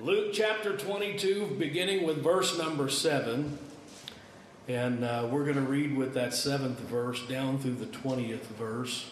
Luke 0.00 0.32
chapter 0.32 0.76
22, 0.76 1.54
beginning 1.56 2.04
with 2.04 2.20
verse 2.20 2.58
number 2.58 2.88
7. 2.88 3.56
And 4.66 5.04
uh, 5.04 5.28
we're 5.30 5.44
going 5.44 5.54
to 5.54 5.60
read 5.60 5.96
with 5.96 6.14
that 6.14 6.34
seventh 6.34 6.80
verse 6.80 7.24
down 7.28 7.60
through 7.60 7.76
the 7.76 7.86
20th 7.86 8.40
verse. 8.58 9.08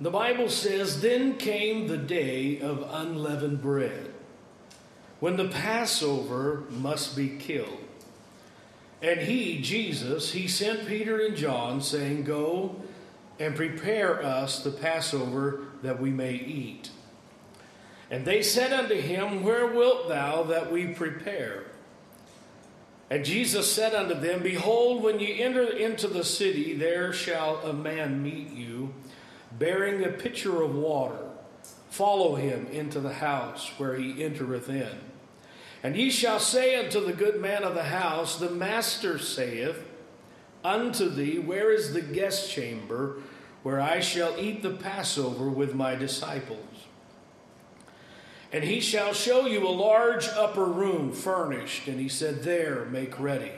The 0.00 0.10
Bible 0.10 0.48
says, 0.48 1.02
Then 1.02 1.36
came 1.36 1.88
the 1.88 1.98
day 1.98 2.58
of 2.60 2.88
unleavened 2.90 3.60
bread, 3.60 4.10
when 5.20 5.36
the 5.36 5.48
Passover 5.48 6.64
must 6.70 7.14
be 7.14 7.36
killed. 7.36 7.80
And 9.02 9.20
he, 9.20 9.60
Jesus, 9.60 10.32
he 10.32 10.48
sent 10.48 10.88
Peter 10.88 11.20
and 11.20 11.36
John, 11.36 11.82
saying, 11.82 12.24
Go 12.24 12.76
and 13.38 13.54
prepare 13.54 14.22
us 14.22 14.62
the 14.62 14.70
Passover 14.70 15.60
that 15.82 16.00
we 16.00 16.10
may 16.10 16.34
eat. 16.34 16.90
And 18.10 18.24
they 18.24 18.42
said 18.42 18.72
unto 18.72 18.94
him, 18.94 19.42
Where 19.42 19.66
wilt 19.66 20.08
thou 20.08 20.44
that 20.44 20.72
we 20.72 20.86
prepare? 20.88 21.64
And 23.10 23.24
Jesus 23.24 23.72
said 23.72 23.94
unto 23.94 24.14
them, 24.14 24.42
Behold, 24.42 25.02
when 25.02 25.18
ye 25.18 25.40
enter 25.40 25.64
into 25.64 26.08
the 26.08 26.24
city, 26.24 26.74
there 26.74 27.12
shall 27.12 27.56
a 27.58 27.72
man 27.72 28.22
meet 28.22 28.50
you, 28.50 28.92
bearing 29.52 30.04
a 30.04 30.10
pitcher 30.10 30.62
of 30.62 30.74
water. 30.74 31.24
Follow 31.90 32.34
him 32.34 32.66
into 32.66 33.00
the 33.00 33.14
house 33.14 33.70
where 33.78 33.94
he 33.94 34.22
entereth 34.22 34.68
in. 34.68 34.98
And 35.82 35.96
ye 35.96 36.10
shall 36.10 36.40
say 36.40 36.76
unto 36.76 37.04
the 37.04 37.12
good 37.12 37.40
man 37.40 37.62
of 37.62 37.74
the 37.74 37.84
house, 37.84 38.36
The 38.36 38.50
master 38.50 39.18
saith 39.18 39.82
unto 40.64 41.08
thee, 41.08 41.38
Where 41.38 41.72
is 41.72 41.92
the 41.92 42.02
guest 42.02 42.50
chamber 42.50 43.22
where 43.62 43.80
I 43.80 44.00
shall 44.00 44.38
eat 44.38 44.62
the 44.62 44.70
Passover 44.70 45.48
with 45.48 45.74
my 45.74 45.94
disciples? 45.94 46.58
And 48.52 48.64
he 48.64 48.80
shall 48.80 49.12
show 49.12 49.46
you 49.46 49.66
a 49.66 49.68
large 49.68 50.28
upper 50.28 50.64
room 50.64 51.12
furnished. 51.12 51.86
And 51.86 52.00
he 52.00 52.08
said, 52.08 52.42
There, 52.42 52.86
make 52.86 53.18
ready. 53.20 53.52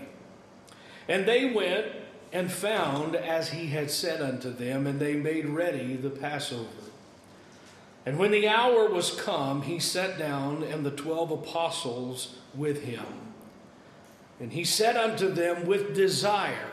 And 1.09 1.27
they 1.27 1.53
went 1.53 1.87
and 2.33 2.51
found 2.51 3.17
as 3.17 3.51
he 3.51 3.69
had 3.69 3.91
said 3.91 4.21
unto 4.21 4.51
them, 4.51 4.87
and 4.87 5.01
they 5.01 5.15
made 5.15 5.47
ready 5.47 5.97
the 5.97 6.11
Passover. 6.11 6.69
And 8.07 8.19
when 8.19 8.31
the 8.31 8.49
hour 8.49 8.89
was 8.89 9.11
come, 9.11 9.63
he 9.63 9.79
sat 9.79 10.19
down, 10.19 10.63
and 10.63 10.85
the 10.85 10.91
twelve 10.91 11.31
apostles 11.31 12.37
with 12.55 12.83
him. 12.83 13.05
And 14.41 14.53
he 14.53 14.65
said 14.65 14.97
unto 14.97 15.29
them 15.29 15.67
with 15.67 15.95
desire, 15.95 16.70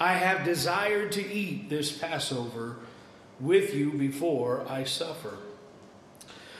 I 0.00 0.14
have 0.14 0.44
desired 0.44 1.12
to 1.12 1.26
eat 1.26 1.68
this 1.68 1.90
Passover 1.90 2.76
with 3.40 3.74
you 3.74 3.92
before 3.92 4.64
I 4.68 4.84
suffer. 4.84 5.38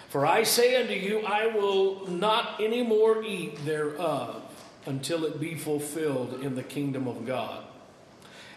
For 0.09 0.25
I 0.27 0.43
say 0.43 0.81
unto 0.81 0.95
you, 0.95 1.21
I 1.21 1.47
will 1.47 2.09
not 2.09 2.61
any 2.61 2.83
more 2.83 3.23
eat 3.23 3.65
thereof 3.65 4.43
until 4.87 5.25
it 5.25 5.39
be 5.39 5.55
fulfilled 5.55 6.41
in 6.43 6.55
the 6.55 6.63
kingdom 6.63 7.07
of 7.07 7.27
God. 7.27 7.65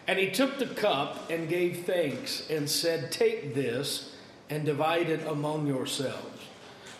And 0.06 0.18
he 0.18 0.30
took 0.30 0.58
the 0.58 0.66
cup 0.66 1.30
and 1.30 1.48
gave 1.48 1.84
thanks 1.84 2.48
and 2.50 2.68
said, 2.68 3.12
Take 3.12 3.54
this 3.54 4.14
and 4.50 4.64
divide 4.64 5.08
it 5.08 5.24
among 5.26 5.66
yourselves. 5.66 6.40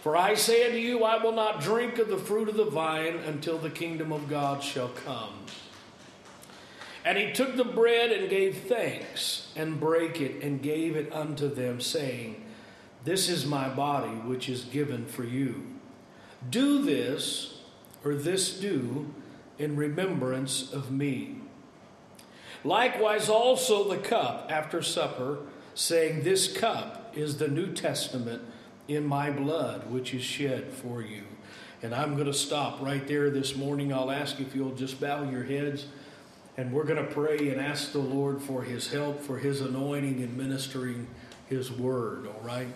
For 0.02 0.16
I 0.16 0.34
say 0.34 0.66
unto 0.66 0.78
you, 0.78 1.04
I 1.04 1.22
will 1.22 1.32
not 1.32 1.60
drink 1.60 1.98
of 1.98 2.08
the 2.08 2.18
fruit 2.18 2.48
of 2.48 2.56
the 2.56 2.64
vine 2.64 3.16
until 3.26 3.58
the 3.58 3.70
kingdom 3.70 4.12
of 4.12 4.28
God 4.28 4.62
shall 4.62 4.88
come. 4.88 5.32
And 7.04 7.18
he 7.18 7.32
took 7.32 7.56
the 7.56 7.64
bread 7.64 8.12
and 8.12 8.30
gave 8.30 8.58
thanks 8.58 9.48
and 9.56 9.80
brake 9.80 10.20
it 10.20 10.42
and 10.42 10.62
gave 10.62 10.96
it 10.96 11.12
unto 11.12 11.52
them, 11.52 11.80
saying, 11.80 12.44
This 13.04 13.28
is 13.28 13.44
my 13.44 13.68
body 13.68 14.14
which 14.14 14.48
is 14.48 14.64
given 14.64 15.06
for 15.06 15.24
you. 15.24 15.66
Do 16.48 16.82
this, 16.82 17.58
or 18.04 18.14
this 18.14 18.58
do, 18.58 19.12
in 19.58 19.76
remembrance 19.76 20.72
of 20.72 20.90
me. 20.90 21.36
Likewise, 22.64 23.28
also 23.28 23.88
the 23.88 23.98
cup 23.98 24.48
after 24.50 24.82
supper, 24.82 25.40
saying, 25.74 26.22
This 26.22 26.56
cup 26.56 27.12
is 27.16 27.38
the 27.38 27.48
New 27.48 27.72
Testament 27.72 28.42
in 28.86 29.06
my 29.06 29.30
blood, 29.30 29.90
which 29.90 30.14
is 30.14 30.22
shed 30.22 30.72
for 30.72 31.02
you. 31.02 31.24
And 31.82 31.94
I'm 31.94 32.14
going 32.14 32.26
to 32.26 32.34
stop 32.34 32.80
right 32.80 33.06
there 33.08 33.30
this 33.30 33.56
morning. 33.56 33.92
I'll 33.92 34.10
ask 34.10 34.40
if 34.40 34.54
you'll 34.54 34.74
just 34.74 35.00
bow 35.00 35.28
your 35.28 35.42
heads, 35.42 35.86
and 36.56 36.72
we're 36.72 36.84
going 36.84 37.04
to 37.04 37.12
pray 37.12 37.48
and 37.48 37.60
ask 37.60 37.92
the 37.92 37.98
Lord 37.98 38.42
for 38.42 38.62
his 38.62 38.92
help, 38.92 39.20
for 39.20 39.38
his 39.38 39.60
anointing 39.60 40.20
in 40.20 40.36
ministering 40.36 41.06
his 41.48 41.70
word, 41.70 42.26
all 42.26 42.42
right? 42.44 42.68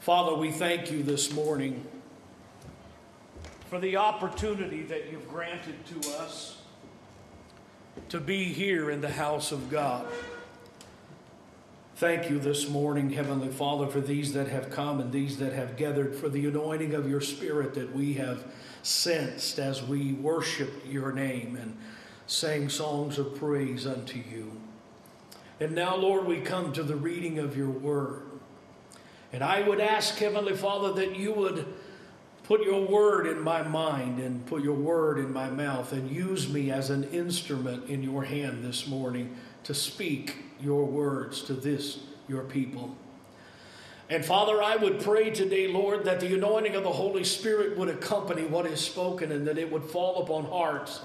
Father, 0.00 0.34
we 0.34 0.50
thank 0.50 0.90
you 0.90 1.02
this 1.02 1.32
morning 1.32 1.84
for 3.70 3.78
the 3.78 3.96
opportunity 3.96 4.82
that 4.82 5.10
you've 5.10 5.28
granted 5.28 5.74
to 5.86 6.10
us 6.14 6.58
to 8.08 8.18
be 8.18 8.44
here 8.44 8.90
in 8.90 9.00
the 9.00 9.10
house 9.10 9.52
of 9.52 9.70
God. 9.70 10.06
Thank 11.96 12.30
you 12.30 12.40
this 12.40 12.68
morning, 12.68 13.10
Heavenly 13.10 13.48
Father, 13.48 13.86
for 13.86 14.00
these 14.00 14.32
that 14.32 14.48
have 14.48 14.70
come 14.70 14.98
and 14.98 15.12
these 15.12 15.38
that 15.38 15.52
have 15.52 15.76
gathered, 15.76 16.16
for 16.16 16.28
the 16.28 16.46
anointing 16.46 16.94
of 16.94 17.08
your 17.08 17.20
Spirit 17.20 17.74
that 17.74 17.94
we 17.94 18.14
have 18.14 18.44
sensed 18.82 19.60
as 19.60 19.84
we 19.84 20.14
worship 20.14 20.72
your 20.84 21.12
name 21.12 21.54
and 21.54 21.76
sang 22.32 22.68
songs 22.68 23.18
of 23.18 23.34
praise 23.34 23.86
unto 23.86 24.18
you. 24.18 24.50
And 25.60 25.74
now, 25.74 25.96
Lord, 25.96 26.26
we 26.26 26.40
come 26.40 26.72
to 26.72 26.82
the 26.82 26.96
reading 26.96 27.38
of 27.38 27.56
your 27.56 27.70
word. 27.70 28.22
And 29.32 29.44
I 29.44 29.66
would 29.66 29.80
ask, 29.80 30.16
Heavenly 30.16 30.56
Father, 30.56 30.92
that 30.94 31.14
you 31.14 31.32
would 31.32 31.66
put 32.44 32.62
your 32.62 32.86
word 32.86 33.26
in 33.26 33.40
my 33.40 33.62
mind 33.62 34.18
and 34.18 34.44
put 34.46 34.62
your 34.62 34.74
word 34.74 35.18
in 35.18 35.32
my 35.32 35.48
mouth 35.50 35.92
and 35.92 36.10
use 36.10 36.48
me 36.48 36.70
as 36.70 36.90
an 36.90 37.04
instrument 37.04 37.88
in 37.88 38.02
your 38.02 38.24
hand 38.24 38.64
this 38.64 38.86
morning 38.86 39.36
to 39.64 39.74
speak 39.74 40.36
your 40.60 40.84
words 40.84 41.42
to 41.42 41.54
this, 41.54 42.00
your 42.28 42.42
people. 42.42 42.96
And 44.08 44.24
Father, 44.24 44.62
I 44.62 44.76
would 44.76 45.00
pray 45.00 45.30
today, 45.30 45.68
Lord, 45.68 46.04
that 46.04 46.20
the 46.20 46.34
anointing 46.34 46.74
of 46.74 46.82
the 46.82 46.92
Holy 46.92 47.24
Spirit 47.24 47.78
would 47.78 47.88
accompany 47.88 48.44
what 48.44 48.66
is 48.66 48.80
spoken 48.80 49.32
and 49.32 49.46
that 49.46 49.58
it 49.58 49.70
would 49.70 49.84
fall 49.84 50.22
upon 50.22 50.44
hearts, 50.46 51.00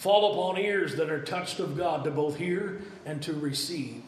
fall 0.00 0.32
upon 0.32 0.58
ears 0.58 0.96
that 0.96 1.10
are 1.10 1.22
touched 1.22 1.60
of 1.60 1.76
God 1.76 2.04
to 2.04 2.10
both 2.10 2.36
hear 2.36 2.80
and 3.04 3.20
to 3.22 3.34
receive. 3.34 4.02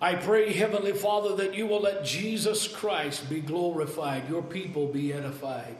I 0.00 0.14
pray, 0.14 0.50
Heavenly 0.50 0.94
Father, 0.94 1.36
that 1.36 1.54
you 1.54 1.66
will 1.66 1.82
let 1.82 2.06
Jesus 2.06 2.66
Christ 2.66 3.28
be 3.28 3.40
glorified, 3.40 4.26
your 4.30 4.42
people 4.42 4.86
be 4.86 5.12
edified. 5.12 5.76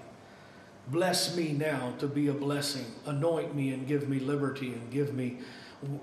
Bless 0.89 1.35
me 1.35 1.53
now 1.53 1.95
to 2.01 2.07
be 2.07 2.29
a 2.29 2.35
blessing. 2.35 2.85
Anoint 3.07 3.55
me 3.55 3.73
and 3.73 3.89
give 3.89 4.11
me 4.11 4.19
liberty 4.19 4.75
and 4.75 4.91
give 4.91 5.15
me 5.15 5.39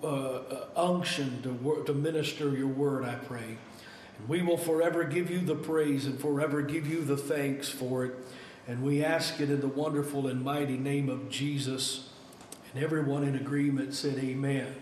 uh, 0.03 0.07
uh, 0.07 0.65
unction 0.75 1.43
to, 1.43 1.83
to 1.85 1.93
minister 1.93 2.49
your 2.57 2.67
word, 2.67 3.05
I 3.05 3.15
pray. 3.15 3.57
And 4.17 4.27
we 4.27 4.41
will 4.41 4.57
forever 4.57 5.03
give 5.03 5.29
you 5.29 5.41
the 5.41 5.53
praise 5.53 6.07
and 6.07 6.19
forever 6.19 6.63
give 6.63 6.87
you 6.87 7.03
the 7.03 7.17
thanks 7.17 7.69
for 7.69 8.03
it. 8.03 8.15
And 8.67 8.81
we 8.81 9.03
ask 9.03 9.39
it 9.39 9.51
in 9.51 9.61
the 9.61 9.67
wonderful 9.67 10.25
and 10.25 10.43
mighty 10.43 10.77
name 10.77 11.07
of 11.07 11.29
Jesus. 11.29 12.07
And 12.73 12.83
everyone 12.83 13.23
in 13.23 13.35
agreement 13.35 13.93
said, 13.93 14.17
Amen. 14.17 14.73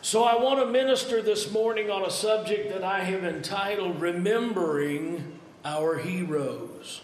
So 0.00 0.24
I 0.24 0.42
want 0.42 0.60
to 0.60 0.66
minister 0.66 1.20
this 1.20 1.52
morning 1.52 1.90
on 1.90 2.04
a 2.06 2.10
subject 2.10 2.72
that 2.72 2.82
I 2.82 3.00
have 3.00 3.22
entitled 3.22 4.00
Remembering 4.00 5.38
Our 5.62 5.98
Heroes. 5.98 7.02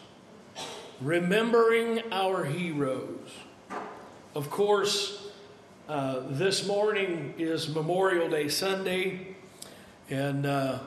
Remembering 1.02 2.00
Our 2.10 2.44
Heroes. 2.44 3.32
Of 4.34 4.48
course, 4.48 5.28
uh, 5.90 6.22
this 6.30 6.66
morning 6.66 7.34
is 7.36 7.68
Memorial 7.68 8.30
Day 8.30 8.48
Sunday, 8.48 9.36
and 10.08 10.46
uh, 10.46 10.78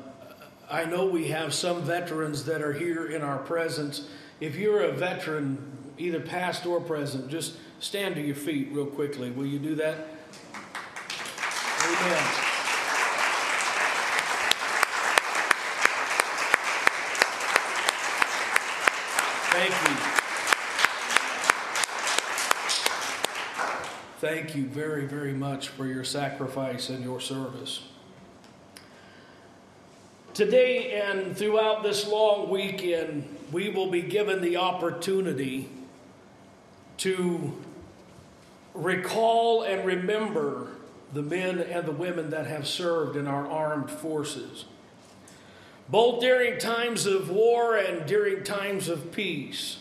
I 0.67 0.85
know 0.85 1.05
we 1.05 1.27
have 1.27 1.53
some 1.53 1.83
veterans 1.83 2.45
that 2.45 2.63
are 2.63 2.73
here 2.73 3.05
in 3.05 3.21
our 3.21 3.37
presence. 3.37 4.07
If 4.39 4.55
you're 4.55 4.81
a 4.81 4.93
veteran, 4.93 5.93
either 5.99 6.19
past 6.19 6.65
or 6.65 6.81
present, 6.81 7.29
just 7.29 7.53
stand 7.79 8.15
to 8.15 8.21
your 8.21 8.35
feet 8.35 8.69
real 8.71 8.85
quickly. 8.85 9.31
Will 9.31 9.45
you 9.45 9.59
do 9.59 9.75
that? 9.75 10.07
Amen. 11.81 12.23
Thank 19.51 19.73
you. 19.89 20.19
Thank 24.19 24.55
you 24.55 24.65
very, 24.65 25.05
very 25.05 25.33
much 25.33 25.69
for 25.69 25.85
your 25.85 26.03
sacrifice 26.03 26.89
and 26.89 27.03
your 27.03 27.21
service. 27.21 27.83
Today 30.33 31.01
and 31.01 31.35
throughout 31.35 31.83
this 31.83 32.07
long 32.07 32.49
weekend, 32.49 33.37
we 33.51 33.69
will 33.69 33.89
be 33.89 34.01
given 34.01 34.41
the 34.41 34.57
opportunity 34.57 35.69
to 36.97 37.53
recall 38.73 39.63
and 39.63 39.85
remember 39.85 40.67
the 41.13 41.21
men 41.21 41.59
and 41.59 41.85
the 41.85 41.91
women 41.91 42.29
that 42.29 42.47
have 42.47 42.67
served 42.67 43.15
in 43.15 43.27
our 43.27 43.47
armed 43.47 43.89
forces, 43.89 44.65
both 45.87 46.21
during 46.21 46.59
times 46.59 47.05
of 47.05 47.29
war 47.29 47.77
and 47.77 48.05
during 48.05 48.43
times 48.43 48.87
of 48.87 49.11
peace. 49.11 49.77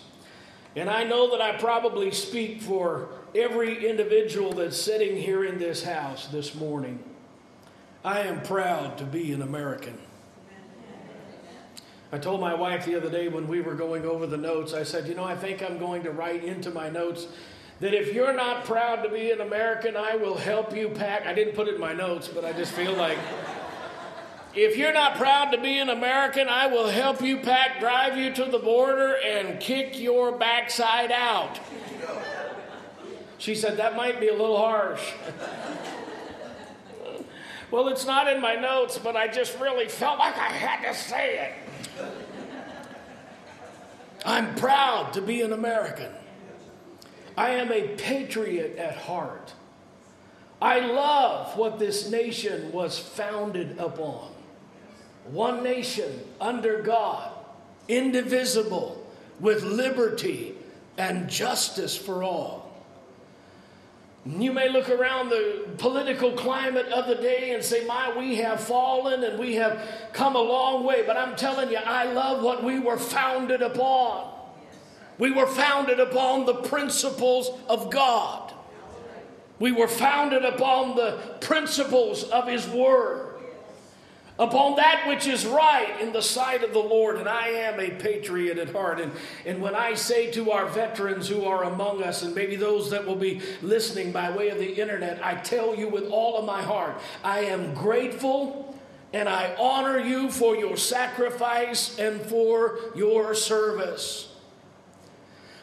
And 0.75 0.89
I 0.89 1.05
know 1.05 1.31
that 1.31 1.41
I 1.41 1.59
probably 1.59 2.11
speak 2.13 2.63
for 2.63 3.09
every 3.35 3.87
individual 3.89 4.53
that's 4.53 4.81
sitting 4.81 5.17
here 5.17 5.45
in 5.45 5.59
this 5.59 5.83
house 5.83 6.29
this 6.29 6.55
morning. 6.55 7.03
I 8.05 8.21
am 8.21 8.43
proud 8.43 8.97
to 8.99 9.05
be 9.05 9.33
an 9.33 9.43
American. 9.43 9.99
I 12.11 12.17
told 12.17 12.41
my 12.41 12.55
wife 12.55 12.87
the 12.87 12.95
other 12.95 13.11
day 13.11 13.29
when 13.29 13.49
we 13.49 13.61
were 13.61 13.75
going 13.75 14.07
over 14.07 14.27
the 14.27 14.39
notes, 14.39 14.73
I 14.73 14.83
said, 14.83 15.09
You 15.09 15.15
know, 15.15 15.25
I 15.25 15.37
think 15.37 15.63
I'm 15.63 15.79
going 15.79 16.05
to 16.05 16.11
write 16.11 16.43
into 16.43 16.71
my 16.71 16.89
notes 16.89 17.27
that 17.81 17.95
if 17.95 18.13
you're 18.13 18.33
not 18.33 18.65
proud 18.65 19.03
to 19.03 19.09
be 19.09 19.31
an 19.31 19.41
American, 19.41 19.97
I 19.97 20.17
will 20.17 20.37
help 20.37 20.75
you 20.75 20.89
pack. 20.89 21.27
I 21.27 21.33
didn't 21.33 21.55
put 21.55 21.69
it 21.69 21.77
in 21.77 21.81
my 21.81 21.93
notes, 21.93 22.29
but 22.29 22.45
I 22.45 22.53
just 22.53 22.73
feel 22.73 22.93
like 22.95 23.19
if 24.55 24.77
you're 24.77 24.93
not 24.93 25.17
proud 25.17 25.53
to 25.53 25.61
be 25.61 25.79
an 25.79 25.89
American, 25.89 26.49
I 26.49 26.67
will 26.67 26.89
help 26.89 27.23
you 27.23 27.39
pack, 27.39 27.79
drive 27.79 28.17
you 28.17 28.33
to 28.35 28.47
the 28.47 28.59
border, 28.59 29.17
and 29.25 29.61
kick 29.61 30.01
your 30.01 30.33
backside 30.33 31.13
out. 31.13 31.61
She 33.39 33.55
said, 33.55 33.77
That 33.77 33.95
might 33.95 34.19
be 34.19 34.29
a 34.29 34.33
little 34.33 34.57
harsh. 34.57 35.13
well, 37.71 37.87
it's 37.89 38.05
not 38.05 38.27
in 38.27 38.41
my 38.41 38.57
notes, 38.57 38.99
but 38.99 39.15
I 39.15 39.29
just 39.29 39.57
really 39.61 39.87
felt 39.87 40.19
like 40.19 40.37
I 40.37 40.49
had 40.49 40.91
to 40.91 40.99
say 40.99 41.39
it. 41.39 41.53
I'm 44.25 44.57
proud 44.57 45.13
to 45.13 45.23
be 45.23 45.43
an 45.43 45.53
American. 45.53 46.13
I 47.39 47.51
am 47.51 47.71
a 47.71 47.87
patriot 47.95 48.79
at 48.79 48.97
heart. 48.97 49.53
I 50.61 50.81
love 50.81 51.57
what 51.57 51.79
this 51.79 52.11
nation 52.11 52.73
was 52.73 52.99
founded 52.99 53.79
upon 53.79 54.33
one 55.31 55.63
nation 55.63 56.21
under 56.41 56.83
God, 56.83 57.31
indivisible, 57.87 59.07
with 59.39 59.63
liberty 59.63 60.57
and 60.97 61.31
justice 61.31 61.97
for 61.97 62.25
all. 62.25 62.73
You 64.27 64.53
may 64.53 64.69
look 64.69 64.89
around 64.89 65.29
the 65.29 65.69
political 65.79 66.33
climate 66.33 66.87
of 66.87 67.07
the 67.07 67.15
day 67.15 67.53
and 67.55 67.63
say, 67.63 67.87
My, 67.87 68.19
we 68.19 68.35
have 68.37 68.59
fallen 68.59 69.23
and 69.23 69.39
we 69.39 69.55
have 69.55 69.81
come 70.13 70.35
a 70.35 70.43
long 70.43 70.83
way. 70.83 71.05
But 71.07 71.17
I'm 71.17 71.37
telling 71.37 71.71
you, 71.71 71.77
I 71.77 72.11
love 72.13 72.43
what 72.43 72.65
we 72.65 72.81
were 72.81 72.99
founded 72.99 73.63
upon. 73.63 74.38
We 75.19 75.31
were 75.33 75.47
founded 75.47 76.01
upon 76.01 76.47
the 76.47 76.55
principles 76.55 77.51
of 77.69 77.91
God, 77.91 78.53
we 79.59 79.73
were 79.73 79.89
founded 79.89 80.45
upon 80.45 80.97
the 80.97 81.37
principles 81.41 82.25
of 82.25 82.47
His 82.47 82.67
Word 82.69 83.29
upon 84.39 84.77
that 84.77 85.05
which 85.09 85.27
is 85.27 85.45
right 85.47 86.01
in 86.01 86.13
the 86.13 86.23
sight 86.23 86.63
of 86.63 86.73
the 86.73 86.79
Lord. 86.79 87.17
And 87.17 87.29
I 87.29 87.49
am 87.49 87.81
a 87.81 87.91
patriot 87.91 88.59
at 88.59 88.71
heart. 88.71 89.01
And, 89.01 89.13
and 89.45 89.61
when 89.61 89.75
I 89.75 89.95
say 89.95 90.31
to 90.33 90.53
our 90.53 90.67
veterans 90.67 91.29
who 91.29 91.45
are 91.45 91.65
among 91.65 92.03
us, 92.03 92.23
and 92.23 92.35
maybe 92.35 92.57
those 92.57 92.91
that 92.91 93.05
will 93.05 93.17
be 93.17 93.41
listening 93.63 94.13
by 94.13 94.31
way 94.31 94.51
of 94.51 94.59
the 94.59 94.81
internet, 94.81 95.25
I 95.25 95.35
tell 95.35 95.75
you 95.75 95.89
with 95.89 96.09
all 96.11 96.39
of 96.39 96.45
my 96.45 96.63
heart, 96.63 97.01
I 97.25 97.41
am 97.41 97.75
grateful 97.75 98.79
and 99.13 99.29
I 99.29 99.55
honor 99.59 99.99
you 99.99 100.31
for 100.31 100.55
your 100.55 100.77
sacrifice 100.77 101.99
and 101.99 102.21
for 102.21 102.79
your 102.95 103.35
service. 103.35 104.28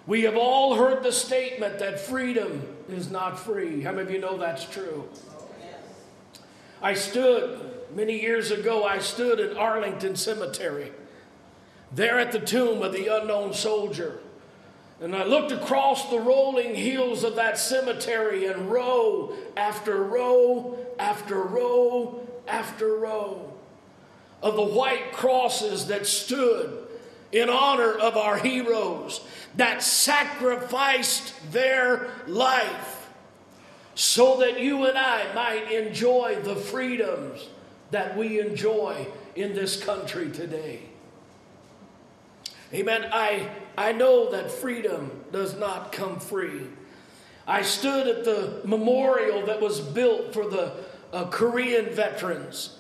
We 0.08 0.24
have 0.24 0.38
all 0.38 0.76
heard 0.76 1.04
the 1.04 1.12
statement 1.12 1.80
that 1.80 2.00
freedom 2.00 2.68
is 2.90 3.10
not 3.10 3.40
free. 3.40 3.82
How 3.82 3.92
many 3.92 4.04
of 4.04 4.12
you 4.12 4.20
know 4.20 4.38
that's 4.38 4.66
true? 4.66 5.10
I 6.82 6.94
stood 6.94 7.76
Many 7.96 8.20
years 8.20 8.52
ago, 8.52 8.84
I 8.84 9.00
stood 9.00 9.40
at 9.40 9.56
Arlington 9.56 10.18
Cemetery, 10.18 10.92
there 11.94 12.20
at 12.20 12.34
the 12.34 12.40
tomb 12.42 12.82
of 12.82 12.92
the 12.92 13.08
unknown 13.08 13.54
soldier. 13.54 14.20
And 15.00 15.16
I 15.16 15.24
looked 15.24 15.54
across 15.54 16.10
the 16.10 16.20
rolling 16.20 16.76
hills 16.76 17.24
of 17.24 17.36
that 17.36 17.58
cemetery, 17.58 18.48
and 18.48 18.70
row 18.70 19.34
after 19.56 20.04
row 20.04 20.78
after 21.00 21.42
row 21.42 22.28
after 22.48 22.98
row 22.98 23.54
of 24.42 24.56
the 24.56 24.62
white 24.62 25.14
crosses 25.14 25.88
that 25.88 26.06
stood 26.06 26.85
in 27.32 27.50
honor 27.50 27.92
of 27.92 28.18
our 28.18 28.38
heroes 28.38 29.22
that 29.56 29.82
sacrificed 29.82 31.34
their 31.52 32.10
life 32.28 33.10
so 33.96 34.40
that 34.40 34.60
you 34.60 34.86
and 34.86 34.98
I 34.98 35.34
might 35.34 35.72
enjoy 35.72 36.38
the 36.44 36.56
freedoms 36.56 37.48
that 37.92 38.18
we 38.18 38.40
enjoy 38.40 39.08
in 39.36 39.54
this 39.54 39.82
country 39.82 40.30
today. 40.30 40.82
Amen. 42.74 43.08
I, 43.12 43.50
I 43.78 43.94
know 43.94 44.32
that 44.32 44.52
freedom 44.52 45.24
does 45.32 45.58
not 45.58 45.92
come 45.92 46.20
free. 46.20 46.64
I 47.48 47.62
stood 47.62 48.08
at 48.08 48.26
the 48.26 48.62
memorial 48.66 49.46
that 49.46 49.62
was 49.62 49.80
built 49.80 50.34
for 50.34 50.50
the 50.50 50.74
uh, 51.14 51.26
Korean 51.28 51.94
veterans. 51.94 52.75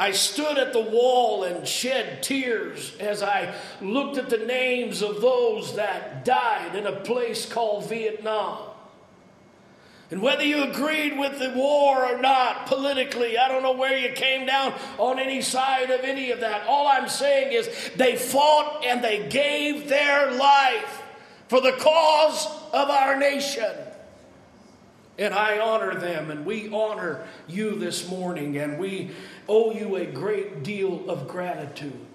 I 0.00 0.12
stood 0.12 0.56
at 0.56 0.72
the 0.72 0.80
wall 0.80 1.44
and 1.44 1.68
shed 1.68 2.22
tears 2.22 2.96
as 2.98 3.22
I 3.22 3.54
looked 3.82 4.16
at 4.16 4.30
the 4.30 4.38
names 4.38 5.02
of 5.02 5.20
those 5.20 5.76
that 5.76 6.24
died 6.24 6.74
in 6.74 6.86
a 6.86 7.00
place 7.00 7.44
called 7.44 7.86
Vietnam. 7.86 8.60
And 10.10 10.22
whether 10.22 10.42
you 10.42 10.64
agreed 10.64 11.18
with 11.18 11.38
the 11.38 11.52
war 11.54 12.06
or 12.06 12.18
not 12.18 12.64
politically, 12.64 13.36
I 13.36 13.48
don't 13.48 13.62
know 13.62 13.76
where 13.76 13.98
you 13.98 14.14
came 14.14 14.46
down 14.46 14.72
on 14.96 15.18
any 15.18 15.42
side 15.42 15.90
of 15.90 16.00
any 16.00 16.30
of 16.30 16.40
that. 16.40 16.66
All 16.66 16.88
I'm 16.88 17.10
saying 17.10 17.52
is 17.52 17.68
they 17.94 18.16
fought 18.16 18.82
and 18.82 19.04
they 19.04 19.28
gave 19.28 19.90
their 19.90 20.32
life 20.32 21.02
for 21.48 21.60
the 21.60 21.72
cause 21.72 22.46
of 22.72 22.88
our 22.88 23.18
nation. 23.18 23.74
And 25.18 25.34
I 25.34 25.58
honor 25.58 26.00
them, 26.00 26.30
and 26.30 26.46
we 26.46 26.72
honor 26.72 27.26
you 27.46 27.78
this 27.78 28.08
morning, 28.08 28.56
and 28.56 28.78
we 28.78 29.10
owe 29.50 29.72
you 29.72 29.96
a 29.96 30.06
great 30.06 30.62
deal 30.62 31.10
of 31.10 31.26
gratitude. 31.26 32.06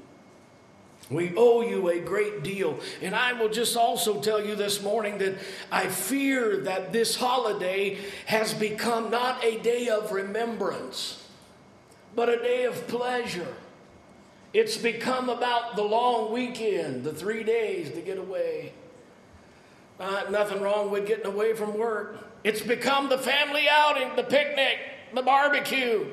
We 1.10 1.34
owe 1.36 1.62
you 1.62 1.90
a 1.90 2.00
great 2.00 2.42
deal. 2.42 2.80
And 3.02 3.14
I 3.14 3.34
will 3.34 3.50
just 3.50 3.78
also 3.78 4.22
tell 4.22 4.44
you 4.44 4.56
this 4.56 4.82
morning 4.82 5.20
that 5.20 5.36
I 5.72 5.88
fear 5.88 6.62
that 6.62 6.94
this 6.94 7.16
holiday 7.16 8.00
has 8.26 8.54
become 8.54 9.12
not 9.12 9.44
a 9.44 9.60
day 9.60 9.90
of 9.90 10.12
remembrance, 10.14 11.24
but 12.16 12.30
a 12.30 12.38
day 12.38 12.64
of 12.64 12.88
pleasure. 12.88 13.54
It's 14.54 14.78
become 14.78 15.30
about 15.30 15.76
the 15.76 15.84
long 15.84 16.32
weekend, 16.32 17.04
the 17.04 17.14
three 17.14 17.44
days 17.44 17.92
to 17.92 18.02
get 18.02 18.18
away. 18.18 18.72
Uh, 20.00 20.24
nothing 20.32 20.62
wrong 20.62 20.90
with 20.90 21.06
getting 21.06 21.26
away 21.26 21.54
from 21.54 21.78
work. 21.78 22.18
It's 22.44 22.62
become 22.62 23.10
the 23.10 23.18
family 23.18 23.68
outing, 23.70 24.16
the 24.16 24.24
picnic, 24.24 24.80
the 25.14 25.22
barbecue. 25.22 26.06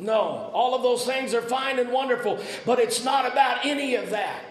No, 0.00 0.50
all 0.54 0.74
of 0.74 0.82
those 0.82 1.04
things 1.04 1.34
are 1.34 1.42
fine 1.42 1.78
and 1.78 1.92
wonderful, 1.92 2.40
but 2.64 2.78
it's 2.78 3.04
not 3.04 3.30
about 3.30 3.66
any 3.66 3.96
of 3.96 4.10
that. 4.10 4.42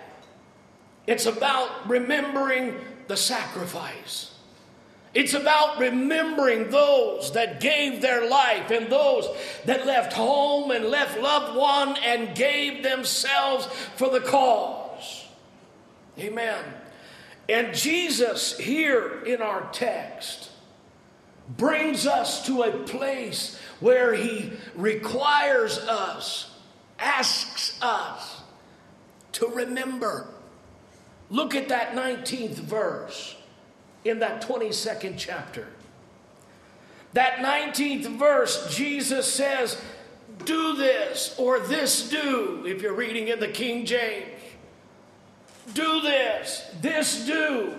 It's 1.08 1.26
about 1.26 1.90
remembering 1.90 2.80
the 3.08 3.18
sacrifice. 3.18 4.32
It's 5.16 5.34
about 5.34 5.80
remembering 5.80 6.70
those 6.70 7.34
that 7.34 7.60
gave 7.60 8.00
their 8.00 8.30
life 8.30 8.70
and 8.70 8.92
those 8.92 9.28
that 9.66 9.88
left 9.88 10.14
home 10.14 10.70
and 10.70 10.86
left 10.86 11.20
loved 11.20 11.58
one 11.58 11.98
and 12.06 12.36
gave 12.36 12.84
themselves 12.84 13.66
for 13.96 14.12
the 14.12 14.22
cause. 14.22 15.26
Amen. 16.20 16.64
And 17.50 17.74
Jesus, 17.74 18.56
here 18.56 19.24
in 19.26 19.42
our 19.42 19.68
text, 19.72 20.49
brings 21.58 22.06
us 22.06 22.46
to 22.46 22.64
a 22.64 22.72
place 22.72 23.60
where 23.80 24.14
he 24.14 24.54
requires 24.76 25.80
us, 25.80 26.56
asks 27.00 27.82
us 27.82 28.42
to 29.34 29.48
remember. 29.48 30.28
Look 31.30 31.56
at 31.56 31.70
that 31.70 31.94
19th 31.94 32.56
verse 32.56 33.36
in 34.04 34.20
that 34.20 34.42
22nd 34.42 35.16
chapter. 35.18 35.68
That 37.14 37.38
19th 37.38 38.18
verse, 38.18 38.76
Jesus 38.76 39.32
says, 39.32 39.82
Do 40.46 40.76
this 40.76 41.36
or 41.38 41.60
this 41.60 42.10
do, 42.10 42.64
if 42.68 42.82
you're 42.82 42.94
reading 42.94 43.30
in 43.30 43.40
the 43.40 43.48
King 43.48 43.86
James. 43.86 44.28
Do 45.74 46.02
this, 46.02 46.66
this 46.82 47.26
do, 47.26 47.76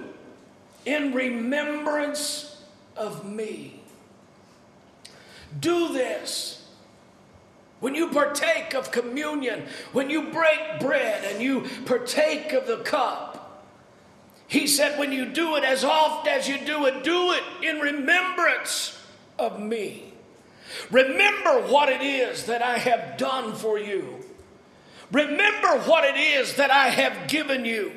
in 0.86 1.12
remembrance 1.12 2.49
of 2.96 3.24
me. 3.24 3.80
Do 5.58 5.92
this. 5.92 6.68
When 7.80 7.94
you 7.94 8.10
partake 8.10 8.74
of 8.74 8.90
communion, 8.90 9.66
when 9.92 10.10
you 10.10 10.30
break 10.30 10.80
bread 10.80 11.24
and 11.24 11.42
you 11.42 11.66
partake 11.86 12.52
of 12.52 12.66
the 12.66 12.78
cup, 12.78 13.66
he 14.46 14.66
said, 14.66 14.98
when 14.98 15.12
you 15.12 15.26
do 15.26 15.56
it 15.56 15.64
as 15.64 15.84
oft 15.84 16.28
as 16.28 16.48
you 16.48 16.58
do 16.58 16.84
it, 16.86 17.04
do 17.04 17.32
it 17.32 17.42
in 17.62 17.78
remembrance 17.78 18.98
of 19.38 19.60
me. 19.60 20.12
Remember 20.90 21.62
what 21.68 21.88
it 21.88 22.02
is 22.02 22.46
that 22.46 22.60
I 22.60 22.78
have 22.78 23.16
done 23.16 23.54
for 23.54 23.78
you. 23.78 24.24
Remember 25.12 25.78
what 25.88 26.04
it 26.04 26.16
is 26.16 26.56
that 26.56 26.70
I 26.70 26.88
have 26.88 27.28
given 27.28 27.64
you. 27.64 27.92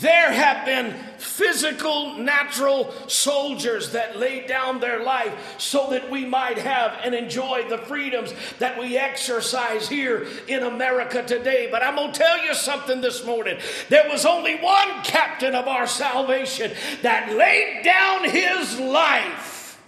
There 0.00 0.32
have 0.32 0.64
been 0.64 0.94
physical, 1.18 2.16
natural 2.16 2.92
soldiers 3.08 3.92
that 3.92 4.18
laid 4.18 4.46
down 4.46 4.80
their 4.80 5.02
life 5.02 5.34
so 5.58 5.90
that 5.90 6.10
we 6.10 6.24
might 6.24 6.58
have 6.58 6.98
and 7.04 7.14
enjoy 7.14 7.68
the 7.68 7.78
freedoms 7.78 8.32
that 8.58 8.78
we 8.78 8.96
exercise 8.96 9.88
here 9.88 10.26
in 10.48 10.62
America 10.62 11.22
today. 11.22 11.68
But 11.70 11.82
I'm 11.82 11.96
going 11.96 12.12
to 12.12 12.18
tell 12.18 12.42
you 12.44 12.54
something 12.54 13.00
this 13.00 13.24
morning. 13.24 13.58
There 13.90 14.08
was 14.08 14.24
only 14.24 14.56
one 14.56 15.02
captain 15.04 15.54
of 15.54 15.68
our 15.68 15.86
salvation 15.86 16.72
that 17.02 17.34
laid 17.36 17.84
down 17.84 18.28
his 18.28 18.80
life 18.80 19.80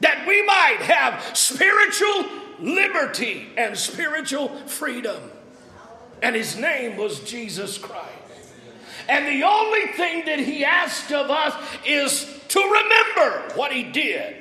that 0.00 0.26
we 0.28 0.44
might 0.44 0.80
have 0.80 1.36
spiritual 1.36 2.26
liberty 2.60 3.48
and 3.56 3.76
spiritual 3.76 4.48
freedom. 4.66 5.30
And 6.22 6.36
his 6.36 6.56
name 6.56 6.96
was 6.96 7.20
Jesus 7.20 7.78
Christ. 7.78 8.13
And 9.08 9.26
the 9.26 9.46
only 9.46 9.86
thing 9.92 10.24
that 10.26 10.38
he 10.38 10.64
asked 10.64 11.12
of 11.12 11.30
us 11.30 11.54
is 11.86 12.40
to 12.48 12.60
remember 12.60 13.54
what 13.54 13.72
he 13.72 13.82
did. 13.84 14.36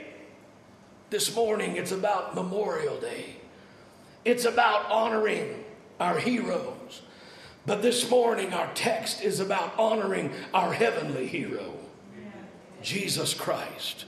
This 1.10 1.36
morning, 1.36 1.75
it's 1.75 1.91
about 1.91 2.36
Memorial 2.36 3.00
Day, 3.00 3.36
it's 4.25 4.46
about 4.46 4.89
honoring 4.89 5.63
our 6.00 6.17
heroes. 6.17 7.01
But 7.65 7.82
this 7.82 8.10
morning, 8.10 8.53
our 8.53 8.70
text 8.74 9.22
is 9.22 9.39
about 9.39 9.77
honoring 9.79 10.34
our 10.53 10.74
heavenly 10.74 11.27
hero, 11.27 11.74
Jesus 12.82 13.34
Christ. 13.34 14.05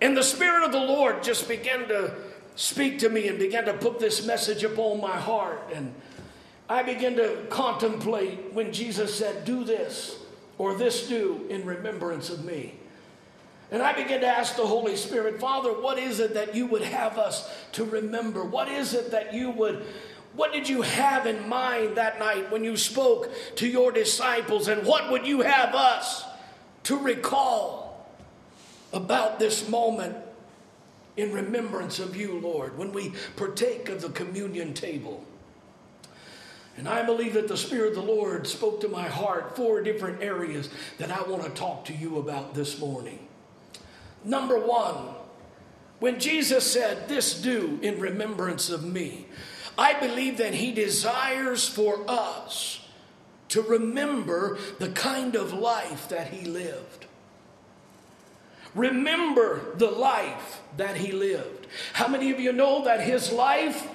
And 0.00 0.16
the 0.16 0.22
Spirit 0.22 0.62
of 0.62 0.72
the 0.72 0.78
Lord 0.78 1.22
just 1.22 1.46
began 1.46 1.88
to 1.88 2.14
speak 2.54 2.98
to 3.00 3.08
me 3.10 3.28
and 3.28 3.38
began 3.38 3.66
to 3.66 3.74
put 3.74 3.98
this 3.98 4.26
message 4.26 4.64
upon 4.64 5.00
my 5.00 5.16
heart. 5.16 5.60
And 5.74 5.94
I 6.68 6.82
begin 6.82 7.16
to 7.16 7.46
contemplate 7.48 8.52
when 8.52 8.72
Jesus 8.72 9.14
said, 9.14 9.44
Do 9.44 9.64
this 9.64 10.18
or 10.58 10.74
this 10.74 11.08
do 11.08 11.46
in 11.48 11.64
remembrance 11.64 12.30
of 12.30 12.44
me. 12.44 12.74
And 13.70 13.82
I 13.82 13.92
begin 13.92 14.20
to 14.20 14.26
ask 14.26 14.56
the 14.56 14.66
Holy 14.66 14.96
Spirit, 14.96 15.40
Father, 15.40 15.70
what 15.70 15.98
is 15.98 16.20
it 16.20 16.34
that 16.34 16.54
you 16.54 16.66
would 16.66 16.82
have 16.82 17.18
us 17.18 17.50
to 17.72 17.84
remember? 17.84 18.44
What 18.44 18.68
is 18.68 18.94
it 18.94 19.10
that 19.10 19.34
you 19.34 19.50
would, 19.50 19.84
what 20.34 20.52
did 20.52 20.68
you 20.68 20.82
have 20.82 21.26
in 21.26 21.48
mind 21.48 21.96
that 21.96 22.18
night 22.18 22.50
when 22.50 22.62
you 22.62 22.76
spoke 22.76 23.28
to 23.56 23.66
your 23.66 23.90
disciples? 23.90 24.68
And 24.68 24.86
what 24.86 25.10
would 25.10 25.26
you 25.26 25.40
have 25.40 25.74
us 25.74 26.24
to 26.84 26.96
recall 26.96 28.06
about 28.92 29.40
this 29.40 29.68
moment 29.68 30.16
in 31.16 31.32
remembrance 31.32 31.98
of 31.98 32.14
you, 32.14 32.38
Lord, 32.38 32.78
when 32.78 32.92
we 32.92 33.14
partake 33.34 33.88
of 33.88 34.00
the 34.00 34.10
communion 34.10 34.74
table? 34.74 35.25
And 36.76 36.88
I 36.88 37.02
believe 37.02 37.34
that 37.34 37.48
the 37.48 37.56
Spirit 37.56 37.96
of 37.96 38.06
the 38.06 38.12
Lord 38.12 38.46
spoke 38.46 38.80
to 38.82 38.88
my 38.88 39.08
heart 39.08 39.56
four 39.56 39.80
different 39.82 40.22
areas 40.22 40.68
that 40.98 41.10
I 41.10 41.22
want 41.22 41.42
to 41.42 41.50
talk 41.50 41.86
to 41.86 41.94
you 41.94 42.18
about 42.18 42.54
this 42.54 42.78
morning. 42.78 43.26
Number 44.24 44.58
one, 44.58 45.14
when 46.00 46.20
Jesus 46.20 46.70
said, 46.70 47.08
This 47.08 47.40
do 47.40 47.78
in 47.80 47.98
remembrance 47.98 48.68
of 48.68 48.84
me, 48.84 49.26
I 49.78 49.98
believe 49.98 50.36
that 50.38 50.54
He 50.54 50.72
desires 50.72 51.66
for 51.66 52.04
us 52.08 52.86
to 53.48 53.62
remember 53.62 54.58
the 54.78 54.90
kind 54.90 55.34
of 55.34 55.54
life 55.54 56.08
that 56.10 56.28
He 56.28 56.46
lived. 56.46 57.06
Remember 58.74 59.74
the 59.76 59.90
life 59.90 60.60
that 60.76 60.98
He 60.98 61.12
lived. 61.12 61.66
How 61.94 62.08
many 62.08 62.30
of 62.30 62.38
you 62.38 62.52
know 62.52 62.84
that 62.84 63.00
His 63.00 63.32
life 63.32 63.88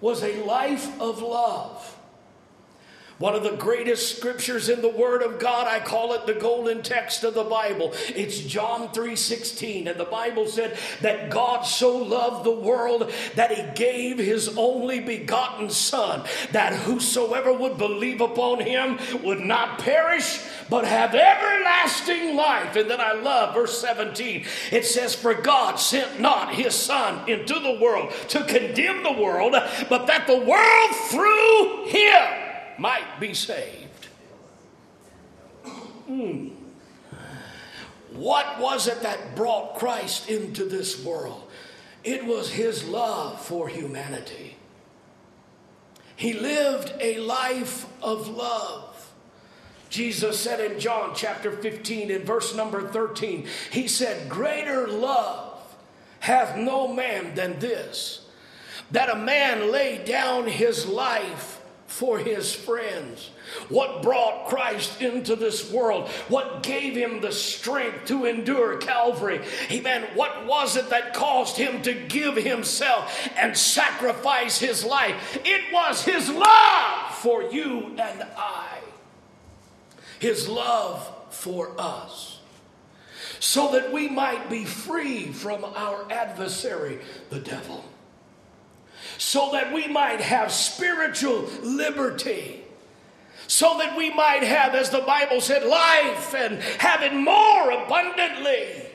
was 0.00 0.22
a 0.22 0.44
life 0.44 1.00
of 1.00 1.20
love? 1.20 1.97
One 3.18 3.34
of 3.34 3.42
the 3.42 3.56
greatest 3.56 4.16
scriptures 4.16 4.68
in 4.68 4.80
the 4.80 4.88
Word 4.88 5.22
of 5.22 5.40
God, 5.40 5.66
I 5.66 5.80
call 5.80 6.12
it 6.12 6.24
the 6.26 6.34
golden 6.34 6.82
text 6.82 7.24
of 7.24 7.34
the 7.34 7.42
Bible. 7.42 7.92
It's 8.14 8.38
John 8.38 8.90
3:16. 8.92 9.88
And 9.88 9.98
the 9.98 10.04
Bible 10.04 10.46
said 10.46 10.78
that 11.00 11.28
God 11.28 11.62
so 11.62 11.96
loved 11.96 12.44
the 12.44 12.52
world 12.52 13.12
that 13.34 13.50
he 13.50 13.64
gave 13.74 14.18
his 14.18 14.56
only 14.56 15.00
begotten 15.00 15.68
Son, 15.68 16.22
that 16.52 16.72
whosoever 16.72 17.52
would 17.52 17.76
believe 17.76 18.20
upon 18.20 18.60
him 18.60 19.00
would 19.24 19.40
not 19.40 19.80
perish, 19.80 20.38
but 20.70 20.84
have 20.84 21.12
everlasting 21.12 22.36
life. 22.36 22.76
And 22.76 22.88
then 22.88 23.00
I 23.00 23.14
love 23.14 23.52
verse 23.54 23.80
17. 23.80 24.44
It 24.70 24.84
says, 24.84 25.16
For 25.16 25.34
God 25.34 25.80
sent 25.80 26.20
not 26.20 26.54
his 26.54 26.76
Son 26.76 27.28
into 27.28 27.54
the 27.54 27.80
world 27.80 28.12
to 28.28 28.44
condemn 28.44 29.02
the 29.02 29.20
world, 29.20 29.56
but 29.88 30.06
that 30.06 30.28
the 30.28 30.38
world 30.38 30.90
through 31.10 31.86
him 31.86 32.47
might 32.78 33.20
be 33.20 33.34
saved. 33.34 34.08
Mm. 36.08 36.52
What 38.12 38.58
was 38.58 38.88
it 38.88 39.02
that 39.02 39.36
brought 39.36 39.76
Christ 39.76 40.30
into 40.30 40.64
this 40.64 41.04
world? 41.04 41.42
It 42.04 42.24
was 42.24 42.50
his 42.50 42.84
love 42.84 43.44
for 43.44 43.68
humanity. 43.68 44.56
He 46.16 46.32
lived 46.32 46.94
a 47.00 47.18
life 47.18 47.86
of 48.02 48.28
love. 48.28 49.12
Jesus 49.90 50.38
said 50.38 50.60
in 50.60 50.80
John 50.80 51.12
chapter 51.14 51.52
15, 51.52 52.10
in 52.10 52.24
verse 52.24 52.54
number 52.54 52.88
13, 52.88 53.46
He 53.70 53.88
said, 53.88 54.28
Greater 54.28 54.88
love 54.88 55.76
hath 56.20 56.56
no 56.56 56.88
man 56.88 57.34
than 57.34 57.58
this, 57.58 58.26
that 58.90 59.10
a 59.10 59.16
man 59.16 59.70
lay 59.70 60.02
down 60.04 60.46
his 60.46 60.86
life 60.86 61.57
for 61.88 62.18
his 62.18 62.54
friends. 62.54 63.30
What 63.70 64.02
brought 64.02 64.46
Christ 64.46 65.00
into 65.00 65.34
this 65.34 65.72
world? 65.72 66.08
What 66.28 66.62
gave 66.62 66.94
him 66.94 67.22
the 67.22 67.32
strength 67.32 68.04
to 68.08 68.26
endure 68.26 68.76
Calvary? 68.76 69.40
Amen. 69.70 70.06
What 70.14 70.46
was 70.46 70.76
it 70.76 70.90
that 70.90 71.14
caused 71.14 71.56
him 71.56 71.80
to 71.82 71.94
give 71.94 72.36
himself 72.36 73.28
and 73.38 73.56
sacrifice 73.56 74.58
his 74.58 74.84
life? 74.84 75.40
It 75.44 75.72
was 75.72 76.04
his 76.04 76.28
love 76.28 77.14
for 77.16 77.44
you 77.44 77.96
and 77.98 78.22
I. 78.36 78.80
His 80.20 80.46
love 80.46 81.10
for 81.30 81.72
us. 81.78 82.40
So 83.40 83.72
that 83.72 83.92
we 83.92 84.08
might 84.08 84.50
be 84.50 84.66
free 84.66 85.32
from 85.32 85.64
our 85.64 86.06
adversary, 86.12 86.98
the 87.30 87.40
devil 87.40 87.82
so 89.16 89.50
that 89.52 89.72
we 89.72 89.86
might 89.88 90.20
have 90.20 90.52
spiritual 90.52 91.48
liberty. 91.62 92.64
So 93.46 93.78
that 93.78 93.96
we 93.96 94.10
might 94.10 94.42
have, 94.42 94.74
as 94.74 94.90
the 94.90 95.00
Bible 95.00 95.40
said, 95.40 95.64
life 95.64 96.34
and 96.34 96.60
have 96.80 97.02
it 97.02 97.14
more 97.14 97.70
abundantly. 97.70 98.88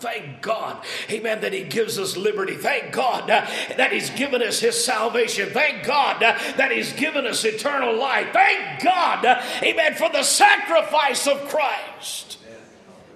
Thank 0.00 0.40
God, 0.40 0.82
amen, 1.10 1.42
that 1.42 1.52
He 1.52 1.62
gives 1.64 1.98
us 1.98 2.16
liberty. 2.16 2.54
Thank 2.54 2.92
God 2.92 3.28
uh, 3.28 3.46
that 3.76 3.92
He's 3.92 4.08
given 4.10 4.42
us 4.42 4.58
His 4.60 4.82
salvation. 4.82 5.50
Thank 5.50 5.84
God 5.84 6.22
uh, 6.22 6.38
that 6.56 6.72
He's 6.72 6.92
given 6.94 7.26
us 7.26 7.44
eternal 7.44 7.98
life. 7.98 8.28
Thank 8.32 8.82
God, 8.82 9.26
uh, 9.26 9.42
amen, 9.62 9.96
for 9.96 10.08
the 10.08 10.22
sacrifice 10.22 11.26
of 11.26 11.48
Christ. 11.48 12.38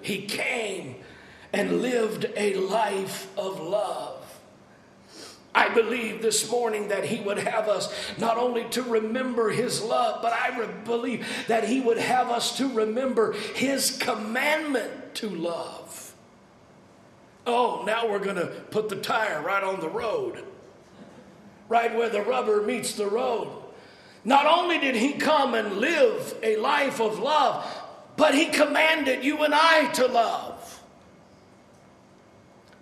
He 0.01 0.27
came 0.27 0.97
and 1.51 1.81
lived 1.81 2.27
a 2.35 2.53
life 2.53 3.35
of 3.35 3.59
love. 3.59 4.14
I 5.55 5.69
believe 5.69 6.21
this 6.21 6.51
morning 6.51 6.89
that 6.89 7.05
He 7.05 7.21
would 7.21 7.37
have 7.37 7.69
us 7.69 7.91
not 8.17 8.37
only 8.37 8.65
to 8.71 8.83
remember 8.83 9.49
His 9.49 9.81
love, 9.81 10.21
but 10.21 10.33
I 10.33 10.59
re- 10.59 10.67
believe 10.83 11.25
that 11.47 11.65
He 11.65 11.79
would 11.79 11.97
have 11.97 12.29
us 12.29 12.57
to 12.57 12.67
remember 12.67 13.31
His 13.31 13.97
commandment 13.97 15.15
to 15.15 15.29
love. 15.29 16.13
Oh, 17.47 17.83
now 17.85 18.09
we're 18.09 18.19
going 18.19 18.35
to 18.35 18.47
put 18.47 18.89
the 18.89 18.97
tire 18.97 19.41
right 19.41 19.63
on 19.63 19.79
the 19.79 19.87
road, 19.87 20.43
right 21.69 21.95
where 21.95 22.09
the 22.09 22.21
rubber 22.21 22.61
meets 22.61 22.93
the 22.93 23.07
road. 23.07 23.47
Not 24.25 24.45
only 24.45 24.77
did 24.77 24.95
He 24.95 25.13
come 25.13 25.53
and 25.53 25.77
live 25.77 26.35
a 26.43 26.57
life 26.57 26.99
of 26.99 27.19
love, 27.19 27.65
but 28.17 28.35
He 28.35 28.47
commanded 28.47 29.23
you 29.23 29.41
and 29.43 29.53
I 29.55 29.87
to 29.93 30.07
love. 30.07 30.54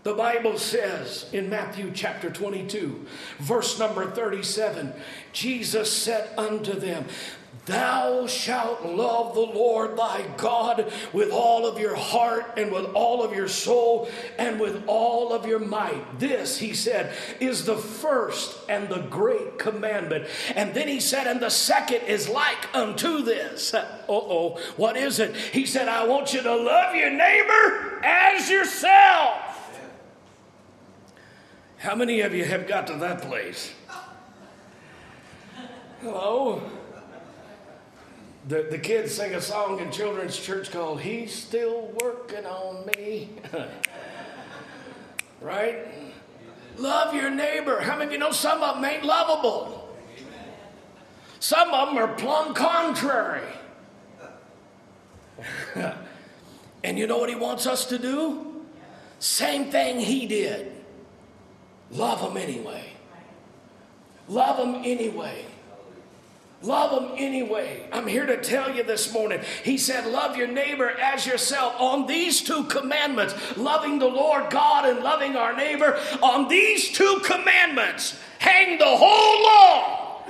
The 0.03 0.13
Bible 0.13 0.57
says 0.57 1.29
in 1.31 1.49
Matthew 1.49 1.91
chapter 1.93 2.29
22, 2.29 3.05
verse 3.39 3.79
number 3.79 4.11
37, 4.11 4.91
Jesus 5.31 5.91
said 5.91 6.29
unto 6.37 6.73
them, 6.73 7.05
Thou 7.65 8.27
shalt 8.27 8.85
love 8.85 9.33
the 9.33 9.39
Lord 9.39 9.95
thy 9.95 10.25
God 10.35 10.91
with 11.13 11.31
all 11.31 11.65
of 11.65 11.79
your 11.79 11.95
heart 11.95 12.55
and 12.57 12.73
with 12.73 12.93
all 12.93 13.23
of 13.23 13.33
your 13.33 13.47
soul 13.47 14.09
and 14.37 14.59
with 14.59 14.83
all 14.87 15.31
of 15.31 15.45
your 15.45 15.59
might. 15.59 16.19
This, 16.19 16.57
he 16.57 16.73
said, 16.73 17.15
is 17.39 17.63
the 17.63 17.77
first 17.77 18.57
and 18.67 18.89
the 18.89 19.03
great 19.03 19.57
commandment. 19.57 20.27
And 20.53 20.73
then 20.73 20.89
he 20.89 20.99
said, 20.99 21.27
and 21.27 21.39
the 21.39 21.49
second 21.49 22.01
is 22.07 22.27
like 22.27 22.75
unto 22.75 23.21
this. 23.21 23.73
Uh 24.03 24.15
oh, 24.15 24.59
what 24.75 24.97
is 24.97 25.19
it? 25.19 25.33
He 25.33 25.65
said, 25.65 25.87
I 25.87 26.05
want 26.05 26.33
you 26.33 26.43
to 26.43 26.53
love 26.53 26.93
your 26.93 27.09
neighbor 27.09 28.03
as 28.03 28.49
yourself. 28.49 29.42
How 31.83 31.95
many 31.95 32.21
of 32.21 32.33
you 32.33 32.45
have 32.45 32.65
got 32.65 32.87
to 32.87 32.93
that 32.93 33.23
place? 33.23 33.73
Hello? 35.99 36.61
The, 38.47 38.67
the 38.71 38.77
kids 38.77 39.13
sing 39.13 39.35
a 39.35 39.41
song 39.41 39.81
in 39.81 39.91
children's 39.91 40.37
church 40.37 40.71
called 40.71 41.01
He's 41.01 41.35
Still 41.35 41.91
Working 42.01 42.45
on 42.45 42.85
Me. 42.85 43.31
right? 45.41 45.85
Love 46.77 47.13
your 47.15 47.29
neighbor. 47.29 47.81
How 47.81 47.97
many 47.97 48.05
of 48.05 48.11
you 48.13 48.17
know 48.17 48.31
some 48.31 48.63
of 48.63 48.75
them 48.75 48.85
ain't 48.85 49.03
lovable? 49.03 49.93
Some 51.41 51.69
of 51.73 51.89
them 51.89 51.97
are 51.97 52.15
plumb 52.15 52.53
contrary. 52.53 53.43
and 56.85 56.97
you 56.97 57.07
know 57.07 57.17
what 57.17 57.27
he 57.27 57.35
wants 57.35 57.67
us 57.67 57.85
to 57.87 57.97
do? 57.97 58.63
Same 59.19 59.69
thing 59.69 59.99
he 59.99 60.25
did. 60.27 60.82
Love 61.93 62.21
them 62.21 62.37
anyway. 62.37 62.85
Love 64.27 64.57
them 64.57 64.81
anyway. 64.83 65.45
Love 66.63 66.91
them 66.91 67.11
anyway. 67.17 67.85
I'm 67.91 68.07
here 68.07 68.25
to 68.25 68.41
tell 68.41 68.73
you 68.73 68.83
this 68.83 69.13
morning. 69.13 69.41
He 69.63 69.77
said, 69.77 70.05
Love 70.07 70.37
your 70.37 70.47
neighbor 70.47 70.89
as 70.89 71.25
yourself. 71.25 71.75
On 71.77 72.07
these 72.07 72.41
two 72.41 72.63
commandments, 72.63 73.35
loving 73.57 73.99
the 73.99 74.07
Lord 74.07 74.49
God 74.49 74.85
and 74.85 75.03
loving 75.03 75.35
our 75.35 75.55
neighbor, 75.55 75.99
on 76.21 76.47
these 76.47 76.89
two 76.89 77.19
commandments 77.23 78.17
hang 78.39 78.79
the 78.79 78.85
whole 78.85 79.43
law. 79.43 80.23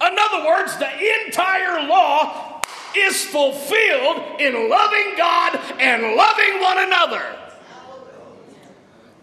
In 0.00 0.16
other 0.18 0.46
words, 0.46 0.76
the 0.78 1.26
entire 1.26 1.86
law 1.88 2.60
is 2.96 3.24
fulfilled 3.24 4.40
in 4.40 4.68
loving 4.68 5.14
God 5.16 5.58
and 5.78 6.16
loving 6.16 6.60
one 6.60 6.78
another. 6.78 7.22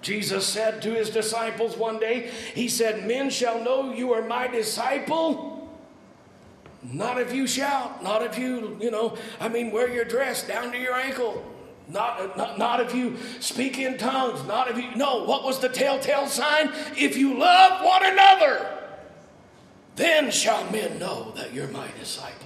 Jesus 0.04 0.46
said 0.46 0.82
to 0.84 0.92
his 0.92 1.10
disciples 1.10 1.76
one 1.76 2.00
day, 2.00 2.30
He 2.54 2.68
said, 2.68 3.08
Men 3.08 3.30
shall 3.30 3.64
know 3.64 3.92
you 3.92 4.14
are 4.14 4.22
my 4.22 4.48
disciple 4.48 5.54
not 6.92 7.20
if 7.20 7.34
you 7.34 7.48
shout, 7.48 8.04
not 8.04 8.24
if 8.24 8.38
you, 8.38 8.78
you 8.80 8.92
know, 8.92 9.18
I 9.40 9.48
mean, 9.48 9.72
wear 9.72 9.90
your 9.90 10.04
dress 10.04 10.46
down 10.46 10.72
to 10.74 10.78
your 10.78 10.96
ankle. 10.96 11.44
Not, 11.90 12.38
not, 12.38 12.58
not 12.58 12.80
if 12.82 12.94
you 12.94 13.18
speak 13.40 13.78
in 13.78 13.98
tongues, 13.98 14.46
not 14.48 14.70
if 14.70 14.78
you, 14.78 14.96
no, 14.96 15.24
what 15.24 15.44
was 15.44 15.60
the 15.60 15.70
telltale 15.70 16.28
sign? 16.28 16.72
If 16.98 17.18
you 17.18 17.38
love 17.38 17.86
one 17.86 18.06
another, 18.06 18.80
then 19.96 20.32
shall 20.32 20.70
men 20.72 21.00
know 21.00 21.32
that 21.36 21.54
you're 21.54 21.68
my 21.68 21.88
disciple. 22.00 22.43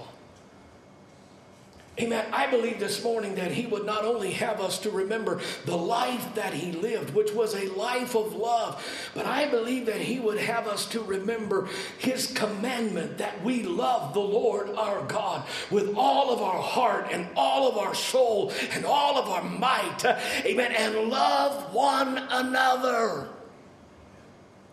Amen. 2.00 2.26
I 2.32 2.46
believe 2.46 2.78
this 2.78 3.02
morning 3.02 3.34
that 3.34 3.50
He 3.50 3.66
would 3.66 3.84
not 3.84 4.04
only 4.04 4.30
have 4.32 4.60
us 4.60 4.78
to 4.80 4.90
remember 4.90 5.40
the 5.64 5.76
life 5.76 6.34
that 6.36 6.54
He 6.54 6.70
lived, 6.70 7.12
which 7.12 7.32
was 7.32 7.54
a 7.54 7.72
life 7.72 8.14
of 8.14 8.34
love, 8.34 8.84
but 9.14 9.26
I 9.26 9.46
believe 9.46 9.86
that 9.86 10.00
He 10.00 10.20
would 10.20 10.38
have 10.38 10.68
us 10.68 10.86
to 10.90 11.02
remember 11.02 11.68
His 11.98 12.28
commandment 12.28 13.18
that 13.18 13.42
we 13.42 13.64
love 13.64 14.14
the 14.14 14.20
Lord 14.20 14.70
our 14.76 15.04
God 15.06 15.44
with 15.72 15.94
all 15.96 16.32
of 16.32 16.40
our 16.40 16.62
heart 16.62 17.08
and 17.10 17.26
all 17.34 17.68
of 17.68 17.76
our 17.76 17.94
soul 17.94 18.52
and 18.72 18.84
all 18.84 19.18
of 19.18 19.28
our 19.28 19.42
might. 19.42 20.04
Amen. 20.44 20.70
And 20.70 21.08
love 21.08 21.74
one 21.74 22.18
another 22.30 23.28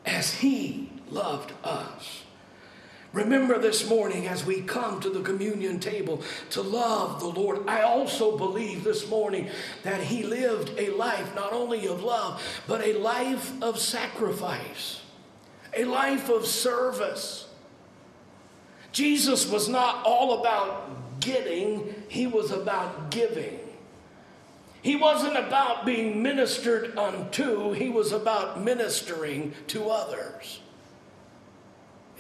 as 0.06 0.36
He 0.36 0.92
loved 1.10 1.54
us. 1.64 2.25
Remember 3.16 3.58
this 3.58 3.90
morning 3.90 4.28
as 4.28 4.46
we 4.46 4.62
come 4.62 5.00
to 5.00 5.10
the 5.10 5.22
communion 5.22 5.80
table 5.80 6.22
to 6.50 6.62
love 6.62 7.22
the 7.22 7.28
Lord. 7.28 7.66
I 7.66 7.84
also 7.84 8.38
believe 8.38 8.84
this 8.84 9.10
morning 9.10 9.50
that 9.84 10.02
He 10.02 10.24
lived 10.24 10.78
a 10.78 10.90
life 10.90 11.34
not 11.34 11.54
only 11.54 11.88
of 11.88 12.04
love, 12.04 12.44
but 12.68 12.86
a 12.86 12.92
life 13.00 13.54
of 13.64 13.80
sacrifice, 13.80 15.00
a 15.74 15.86
life 15.86 16.28
of 16.28 16.46
service. 16.46 17.48
Jesus 18.92 19.50
was 19.50 19.70
not 19.70 20.06
all 20.06 20.42
about 20.42 21.22
getting, 21.22 21.96
He 22.10 22.28
was 22.28 22.52
about 22.52 23.12
giving. 23.12 23.62
He 24.82 24.98
wasn't 24.98 25.38
about 25.38 25.86
being 25.86 26.22
ministered 26.22 26.98
unto, 26.98 27.72
He 27.72 27.88
was 27.88 28.12
about 28.12 28.62
ministering 28.62 29.54
to 29.68 29.90
others. 29.90 30.60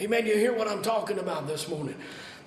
Amen. 0.02 0.26
You 0.26 0.36
hear 0.36 0.54
what 0.54 0.68
I'm 0.68 0.82
talking 0.82 1.20
about 1.20 1.48
this 1.48 1.70
morning? 1.70 1.96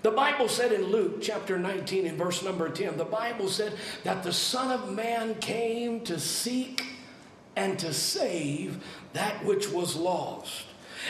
The 0.02 0.10
Bible 0.10 0.48
said 0.48 0.70
in 0.70 0.84
Luke 0.84 1.22
chapter 1.22 1.58
19 1.58 2.06
and 2.06 2.18
verse 2.18 2.42
number 2.42 2.68
10, 2.68 2.98
the 2.98 3.06
Bible 3.06 3.48
said 3.48 3.72
that 4.04 4.22
the 4.22 4.34
Son 4.34 4.70
of 4.70 4.94
Man 4.94 5.34
came 5.36 6.00
to 6.02 6.20
seek 6.20 6.84
and 7.56 7.78
to 7.78 7.94
save 7.94 8.84
that 9.14 9.46
which 9.46 9.70
was 9.70 9.96
lost. 9.96 10.66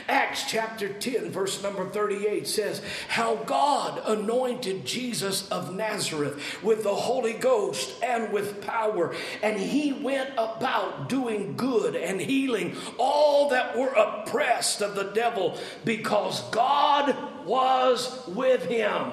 Acts 0.09 0.45
chapter 0.49 0.89
10, 0.89 1.31
verse 1.31 1.63
number 1.63 1.89
38 1.89 2.47
says, 2.47 2.83
How 3.09 3.37
God 3.37 4.03
anointed 4.07 4.85
Jesus 4.85 5.49
of 5.51 5.75
Nazareth 5.75 6.63
with 6.63 6.83
the 6.83 6.95
Holy 6.95 7.35
Ghost 7.35 7.95
and 8.03 8.33
with 8.33 8.63
power, 8.63 9.15
and 9.43 9.59
he 9.59 9.93
went 9.93 10.31
about 10.37 11.09
doing 11.09 11.57
good 11.57 11.97
and 11.97 12.21
healing 12.21 12.77
all 12.99 13.51
that 13.51 13.77
were 13.77 13.93
oppressed 13.93 14.83
of 14.83 14.95
the 14.95 15.11
devil, 15.15 15.59
because 15.85 16.43
God 16.51 17.17
was 17.45 18.27
with 18.29 18.67
him. 18.67 19.13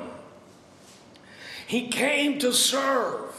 He 1.68 1.88
came 1.88 2.40
to 2.40 2.54
serve. 2.54 3.35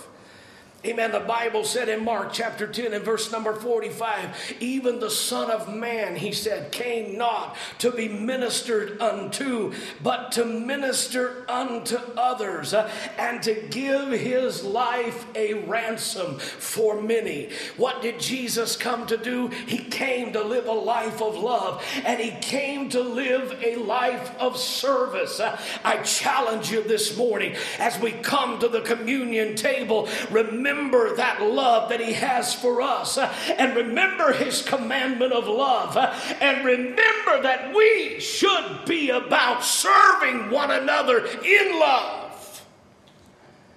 Amen. 0.87 1.11
The 1.11 1.19
Bible 1.19 1.65
said 1.65 1.89
in 1.89 2.05
Mark 2.05 2.33
chapter 2.33 2.65
10 2.65 2.95
and 2.95 3.05
verse 3.05 3.33
number 3.33 3.53
45, 3.53 4.55
even 4.61 5.01
the 5.01 5.11
Son 5.11 5.51
of 5.51 5.75
Man, 5.75 6.15
he 6.15 6.31
said, 6.31 6.71
came 6.71 7.19
not 7.19 7.57
to 7.81 7.91
be 7.91 8.07
ministered 8.07 9.01
unto, 9.03 9.75
but 10.01 10.31
to 10.33 10.45
minister 10.45 11.45
unto 11.51 11.97
others 12.17 12.73
uh, 12.73 12.89
and 13.19 13.43
to 13.43 13.55
give 13.69 14.13
his 14.13 14.63
life 14.63 15.27
a 15.35 15.55
ransom 15.67 16.39
for 16.39 17.03
many. 17.03 17.51
What 17.77 18.01
did 18.01 18.21
Jesus 18.21 18.77
come 18.77 19.09
to 19.09 19.17
do? 19.17 19.49
He 19.49 19.79
came 19.79 20.33
to 20.35 20.45
live 20.45 20.69
a 20.69 20.73
life 20.73 21.21
of 21.21 21.37
love 21.37 21.85
and 22.05 22.21
he 22.21 22.31
came 22.41 22.91
to 22.91 23.01
live 23.01 23.61
a 23.61 23.75
life 23.75 24.31
of 24.39 24.57
service. 24.57 25.41
Uh, 25.41 25.61
I 25.83 25.97
challenge 26.03 26.71
you 26.71 26.85
this 26.85 27.17
morning 27.17 27.57
as 27.81 27.99
we 27.99 28.13
come 28.13 28.61
to 28.61 28.69
the 28.69 28.83
communion 28.83 29.57
table, 29.57 30.09
remember 30.31 30.76
remember 30.77 31.17
that 31.17 31.43
love 31.43 31.89
that 31.89 32.01
He 32.01 32.13
has 32.13 32.55
for 32.55 32.83
us 32.83 33.19
uh, 33.19 33.33
and 33.59 33.77
remember 33.77 34.33
His 34.33 34.63
commandment 34.63 35.33
of 35.33 35.47
love 35.47 35.97
uh, 35.97 36.15
and 36.41 36.65
remember 36.65 37.43
that 37.43 37.75
we 37.75 38.21
should 38.21 38.85
be 38.87 39.11
about 39.11 39.65
serving 39.65 40.51
one 40.51 40.71
another 40.71 41.25
in 41.27 41.81
love. 41.81 42.65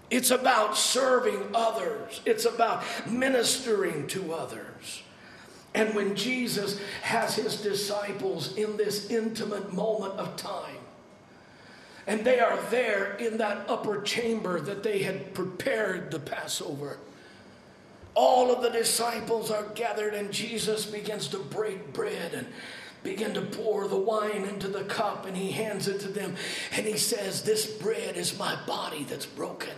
It's 0.09 0.31
about 0.31 0.75
serving 0.75 1.49
others, 1.53 2.21
it's 2.25 2.45
about 2.45 2.83
ministering 3.09 4.07
to 4.07 4.33
others. 4.33 5.03
And 5.75 5.93
when 5.93 6.15
Jesus 6.15 6.79
has 7.03 7.35
his 7.35 7.61
disciples 7.61 8.55
in 8.57 8.75
this 8.75 9.11
intimate 9.11 9.71
moment 9.71 10.15
of 10.15 10.35
time, 10.35 10.78
and 12.09 12.25
they 12.25 12.39
are 12.39 12.57
there 12.71 13.13
in 13.17 13.37
that 13.37 13.69
upper 13.69 14.01
chamber 14.01 14.59
that 14.59 14.81
they 14.81 15.03
had 15.03 15.31
prepared 15.35 16.09
the 16.09 16.19
Passover. 16.19 16.97
All 18.15 18.51
of 18.51 18.63
the 18.63 18.71
disciples 18.71 19.51
are 19.51 19.67
gathered, 19.75 20.15
and 20.15 20.31
Jesus 20.31 20.87
begins 20.87 21.27
to 21.27 21.37
break 21.37 21.93
bread 21.93 22.33
and 22.33 22.47
begin 23.03 23.35
to 23.35 23.43
pour 23.43 23.87
the 23.87 23.95
wine 23.95 24.43
into 24.45 24.67
the 24.67 24.85
cup, 24.85 25.27
and 25.27 25.37
he 25.37 25.51
hands 25.51 25.87
it 25.87 25.99
to 25.99 26.07
them. 26.07 26.35
And 26.75 26.87
he 26.87 26.97
says, 26.97 27.43
This 27.43 27.67
bread 27.67 28.17
is 28.17 28.39
my 28.39 28.57
body 28.65 29.03
that's 29.03 29.27
broken 29.27 29.75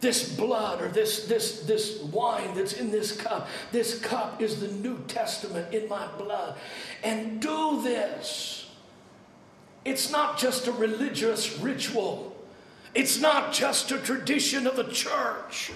this 0.00 0.34
blood 0.34 0.82
or 0.82 0.88
this 0.88 1.28
this 1.28 1.60
this 1.60 2.00
wine 2.00 2.52
that's 2.56 2.72
in 2.72 2.90
this 2.90 3.16
cup 3.16 3.46
this 3.70 4.00
cup 4.00 4.42
is 4.42 4.58
the 4.58 4.66
new 4.66 4.98
testament 5.06 5.72
in 5.72 5.88
my 5.88 6.08
blood 6.18 6.56
and 7.04 7.40
do 7.40 7.80
this 7.84 8.61
it's 9.84 10.10
not 10.10 10.38
just 10.38 10.66
a 10.66 10.72
religious 10.72 11.58
ritual, 11.58 12.36
it's 12.94 13.20
not 13.20 13.52
just 13.52 13.90
a 13.90 13.98
tradition 13.98 14.66
of 14.66 14.76
the 14.76 14.84
church. 14.84 15.72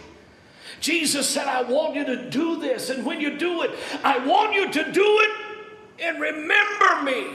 Jesus 0.81 1.29
said, 1.29 1.47
I 1.47 1.63
want 1.63 1.95
you 1.95 2.05
to 2.05 2.31
do 2.31 2.61
this, 2.61 2.91
and 2.91 3.05
when 3.07 3.21
you 3.21 3.39
do 3.39 3.63
it, 3.63 3.71
I 4.05 4.19
want 4.19 4.55
you 4.55 4.71
to 4.71 4.93
do 4.93 5.21
it 5.23 5.31
and 6.01 6.21
remember 6.21 7.03
me. 7.03 7.27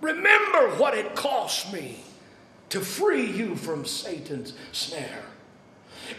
Remember 0.00 0.68
what 0.76 0.96
it 0.96 1.16
cost 1.16 1.72
me 1.72 2.04
to 2.68 2.80
free 2.80 3.26
you 3.26 3.56
from 3.56 3.84
Satan's 3.84 4.52
snare. 4.72 5.24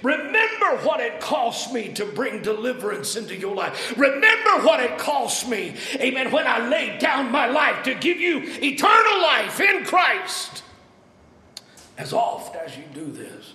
Remember 0.04 0.78
what 0.84 1.00
it 1.00 1.20
cost 1.20 1.74
me 1.74 1.94
to 1.94 2.06
bring 2.06 2.42
deliverance 2.42 3.16
into 3.16 3.36
your 3.36 3.56
life. 3.56 3.94
Remember 3.98 4.66
what 4.66 4.80
it 4.80 4.98
cost 4.98 5.48
me, 5.48 5.76
amen, 5.96 6.32
when 6.32 6.48
I 6.48 6.68
laid 6.68 7.00
down 7.00 7.32
my 7.32 7.48
life 7.48 7.84
to 7.84 7.94
give 7.96 8.20
you 8.20 8.42
eternal 8.44 9.22
life 9.22 9.60
in 9.60 9.84
Christ. 9.86 10.64
As 11.98 12.14
oft 12.14 12.56
as 12.56 12.78
you 12.78 12.84
do 12.94 13.12
this, 13.12 13.54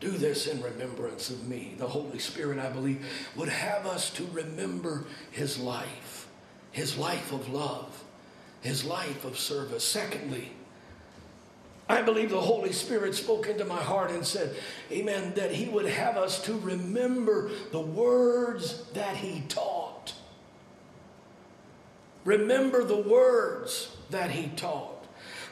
do 0.00 0.10
this 0.10 0.46
in 0.46 0.60
remembrance 0.62 1.30
of 1.30 1.46
me. 1.48 1.74
The 1.78 1.86
Holy 1.86 2.18
Spirit, 2.18 2.58
I 2.58 2.70
believe, 2.70 3.06
would 3.36 3.48
have 3.48 3.86
us 3.86 4.10
to 4.10 4.26
remember 4.32 5.04
his 5.30 5.58
life. 5.58 6.28
his 6.72 6.96
life 6.96 7.32
of 7.32 7.48
love, 7.50 8.02
his 8.62 8.84
life 8.84 9.24
of 9.24 9.38
service. 9.38 9.84
Secondly, 9.84 10.50
I 11.92 12.00
believe 12.00 12.30
the 12.30 12.40
Holy 12.40 12.72
Spirit 12.72 13.14
spoke 13.14 13.48
into 13.48 13.66
my 13.66 13.76
heart 13.76 14.10
and 14.10 14.24
said, 14.24 14.56
Amen, 14.90 15.34
that 15.34 15.52
He 15.52 15.68
would 15.68 15.84
have 15.84 16.16
us 16.16 16.42
to 16.44 16.54
remember 16.54 17.50
the 17.70 17.82
words 17.82 18.82
that 18.94 19.16
He 19.16 19.42
taught. 19.42 20.14
Remember 22.24 22.82
the 22.82 22.96
words 22.96 23.94
that 24.08 24.30
He 24.30 24.48
taught. 24.56 25.04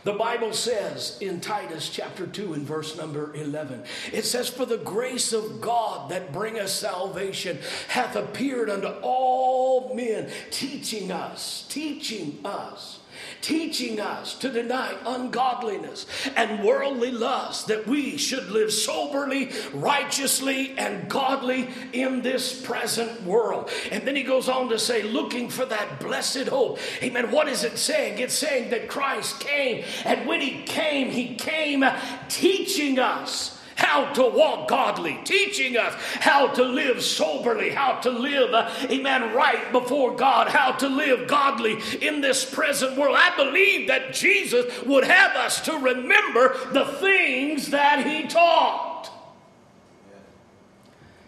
The 0.05 0.15
Bible 0.15 0.55
says 0.55 1.19
in 1.21 1.43
Titus 1.43 1.91
chapter 1.91 2.27
2 2.27 2.55
and 2.55 2.67
verse 2.67 2.97
number 2.97 3.35
11, 3.35 3.85
it 4.11 4.25
says, 4.25 4.49
For 4.49 4.65
the 4.65 4.79
grace 4.79 5.35
of 5.35 5.61
God 5.61 6.11
that 6.11 6.33
bringeth 6.33 6.71
salvation 6.71 7.59
hath 7.89 8.17
appeared 8.17 8.71
unto 8.71 8.89
all 9.03 9.95
men, 9.95 10.31
teaching 10.51 11.13
us, 11.13 11.67
teaching 11.69 12.39
us 12.47 13.00
teaching 13.43 14.01
us 14.01 14.35
to 14.35 14.51
deny 14.51 14.95
ungodliness 15.07 16.07
and 16.37 16.65
worldly 16.65 17.11
lust, 17.11 17.69
that 17.69 17.87
we 17.87 18.17
should 18.17 18.51
live 18.51 18.73
soberly, 18.73 19.51
righteously, 19.73 20.75
and 20.77 21.09
godly 21.09 21.69
in 21.93 22.23
this 22.23 22.61
present 22.61 23.23
world. 23.23 23.71
And 23.91 24.07
then 24.07 24.17
he 24.17 24.23
goes 24.23 24.49
on 24.49 24.69
to 24.69 24.79
say, 24.79 25.03
looking 25.03 25.49
for 25.49 25.65
that 25.67 26.01
blessed 26.01 26.49
hope. 26.49 26.79
Amen. 27.03 27.31
What 27.31 27.49
is 27.49 27.65
it 27.65 27.79
saying? 27.79 28.19
It's 28.19 28.35
saying 28.35 28.71
that 28.71 28.89
Christ 28.89 29.41
came, 29.41 29.85
and 30.05 30.27
when 30.27 30.41
he 30.41 30.63
came, 30.63 31.11
he 31.11 31.35
came 31.35 31.85
teaching 32.29 32.99
us 32.99 33.60
how 33.81 34.13
to 34.13 34.23
walk 34.23 34.69
godly, 34.69 35.19
teaching 35.25 35.77
us 35.77 35.95
how 36.21 36.49
to 36.49 36.63
live 36.63 37.03
soberly, 37.03 37.71
how 37.71 37.95
to 38.01 38.11
live, 38.11 38.53
uh, 38.53 38.71
amen, 38.91 39.35
right 39.35 39.73
before 39.73 40.15
God, 40.15 40.49
how 40.49 40.73
to 40.73 40.89
live 40.89 41.27
godly 41.27 41.79
in 42.03 42.21
this 42.21 42.45
present 42.45 42.97
world. 42.99 43.17
I 43.19 43.35
believe 43.37 43.89
that 43.89 44.13
Jesus 44.13 44.83
would 44.83 45.05
have 45.05 45.35
us 45.35 45.63
to 45.63 45.73
remember 45.73 46.57
the 46.73 46.85
things 47.01 47.71
that 47.71 48.07
he 48.07 48.29
taught. 48.29 49.11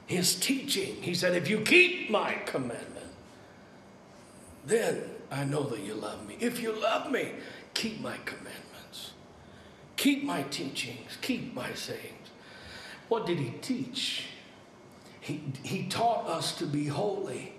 His 0.07 0.35
teaching. 0.37 0.97
He 1.01 1.15
said, 1.15 1.35
If 1.35 1.49
you 1.49 1.63
keep 1.63 2.11
my 2.11 2.35
commandment, 2.45 3.07
then 4.67 5.03
I 5.31 5.45
know 5.45 5.63
that 5.63 5.81
you 5.81 5.95
love 5.95 6.29
me. 6.29 6.37
If 6.39 6.61
you 6.61 6.73
love 6.73 7.11
me, 7.11 7.33
keep 7.73 8.01
my 8.03 8.19
commandments, 8.27 9.13
keep 9.97 10.23
my 10.23 10.43
teachings, 10.45 11.17
keep 11.23 11.55
my 11.55 11.73
sayings. 11.73 12.22
What 13.13 13.27
did 13.27 13.41
he 13.41 13.51
teach? 13.61 14.25
He, 15.21 15.43
he 15.63 15.83
taught 15.83 16.27
us 16.27 16.57
to 16.57 16.65
be 16.65 16.87
holy. 16.87 17.53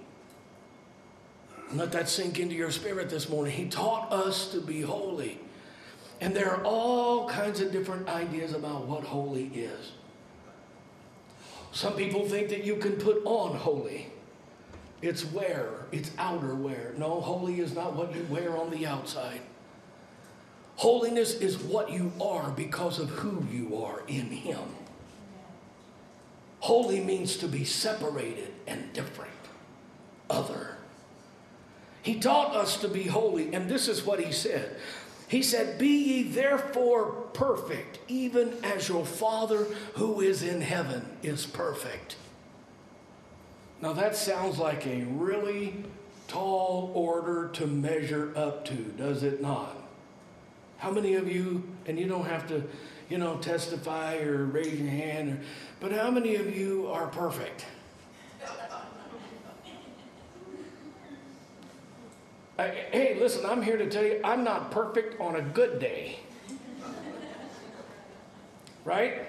Let 1.72 1.92
that 1.92 2.10
sink 2.10 2.40
into 2.40 2.56
your 2.56 2.72
spirit 2.72 3.08
this 3.12 3.30
morning. 3.30 3.54
He 3.54 3.68
taught 3.68 4.12
us 4.12 4.48
to 4.48 4.60
be 4.60 4.82
holy. 4.82 5.38
And 6.20 6.36
there 6.36 6.50
are 6.50 6.64
all 6.64 7.30
kinds 7.30 7.62
of 7.62 7.72
different 7.72 8.10
ideas 8.10 8.54
about 8.54 8.88
what 8.88 9.04
holy 9.04 9.52
is. 9.54 9.92
Some 11.72 11.94
people 11.94 12.28
think 12.28 12.50
that 12.50 12.64
you 12.64 12.78
can 12.78 12.94
put 12.94 13.24
on 13.24 13.56
holy. 13.56 14.08
It's 15.04 15.24
wear, 15.24 15.86
it's 15.92 16.10
outer 16.18 16.56
wear. 16.56 16.96
No, 16.98 17.22
holy 17.22 17.60
is 17.60 17.76
not 17.76 17.94
what 17.94 18.16
you 18.16 18.26
wear 18.28 18.58
on 18.58 18.72
the 18.72 18.88
outside. 18.88 19.42
Holiness 20.78 21.36
is 21.36 21.60
what 21.60 21.92
you 21.92 22.12
are 22.20 22.50
because 22.50 22.98
of 22.98 23.12
who 23.12 23.46
you 23.52 23.84
are 23.84 24.02
in 24.08 24.32
Him. 24.32 24.58
Holy 26.64 27.02
means 27.02 27.36
to 27.36 27.48
be 27.50 27.66
separated 27.66 28.54
and 28.68 28.94
different, 28.94 29.34
other. 30.30 30.78
He 32.02 32.22
taught 32.22 32.56
us 32.56 32.78
to 32.78 32.88
be 32.88 33.04
holy, 33.04 33.54
and 33.54 33.70
this 33.70 33.90
is 33.90 34.06
what 34.06 34.22
he 34.22 34.32
said. 34.32 34.78
He 35.28 35.44
said, 35.44 35.78
Be 35.78 35.90
ye 35.90 36.24
therefore 36.24 37.12
perfect, 37.34 38.00
even 38.08 38.54
as 38.64 38.88
your 38.88 39.06
Father 39.06 39.66
who 39.96 40.22
is 40.22 40.42
in 40.42 40.62
heaven 40.62 41.06
is 41.22 41.46
perfect. 41.46 42.16
Now 43.82 43.92
that 43.92 44.16
sounds 44.16 44.58
like 44.58 44.88
a 44.88 45.04
really 45.04 45.84
tall 46.30 46.94
order 46.96 47.50
to 47.56 47.68
measure 47.68 48.32
up 48.38 48.64
to, 48.68 48.76
does 48.76 49.24
it 49.24 49.42
not? 49.42 49.76
How 50.78 50.92
many 50.92 51.16
of 51.16 51.28
you, 51.28 51.64
and 51.88 52.00
you 52.00 52.08
don't 52.08 52.26
have 52.26 52.48
to, 52.48 52.64
you 53.10 53.18
know, 53.18 53.38
testify 53.38 54.18
or 54.20 54.46
raise 54.46 54.80
your 54.80 54.90
hand, 54.90 55.30
or, 55.32 55.38
but 55.84 55.92
how 55.92 56.10
many 56.10 56.36
of 56.36 56.58
you 56.58 56.88
are 56.88 57.08
perfect? 57.08 57.66
I, 62.58 62.68
hey, 62.70 63.18
listen, 63.20 63.46
I'm 63.46 63.62
here 63.62 63.76
to 63.76 63.90
tell 63.90 64.06
you 64.06 64.22
I'm 64.24 64.46
not 64.46 64.72
perfect 64.72 65.20
on 65.20 65.36
a 65.36 65.42
good 65.42 65.80
day. 65.80 66.20
Right? 68.86 69.26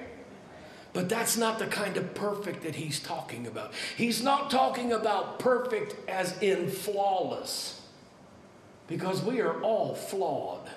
But 0.93 1.09
that's 1.09 1.37
not 1.37 1.59
the 1.59 1.67
kind 1.67 1.97
of 1.97 2.15
perfect 2.15 2.63
that 2.63 2.77
he's 2.77 3.01
talking 3.01 3.49
about. 3.49 3.73
He's 3.97 4.23
not 4.23 4.49
talking 4.49 4.93
about 4.93 5.41
perfect 5.41 5.97
as 6.09 6.41
in 6.41 6.69
flawless, 6.71 7.81
because 8.87 9.25
we 9.25 9.41
are 9.41 9.61
all 9.61 9.97
flawed. 9.97 10.71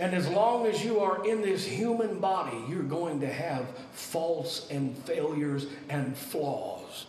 And 0.00 0.14
as 0.14 0.26
long 0.28 0.66
as 0.66 0.82
you 0.82 1.00
are 1.00 1.26
in 1.26 1.42
this 1.42 1.66
human 1.66 2.20
body, 2.20 2.56
you're 2.70 2.82
going 2.82 3.20
to 3.20 3.30
have 3.30 3.66
faults 3.92 4.66
and 4.70 4.96
failures 4.96 5.66
and 5.90 6.16
flaws. 6.16 7.04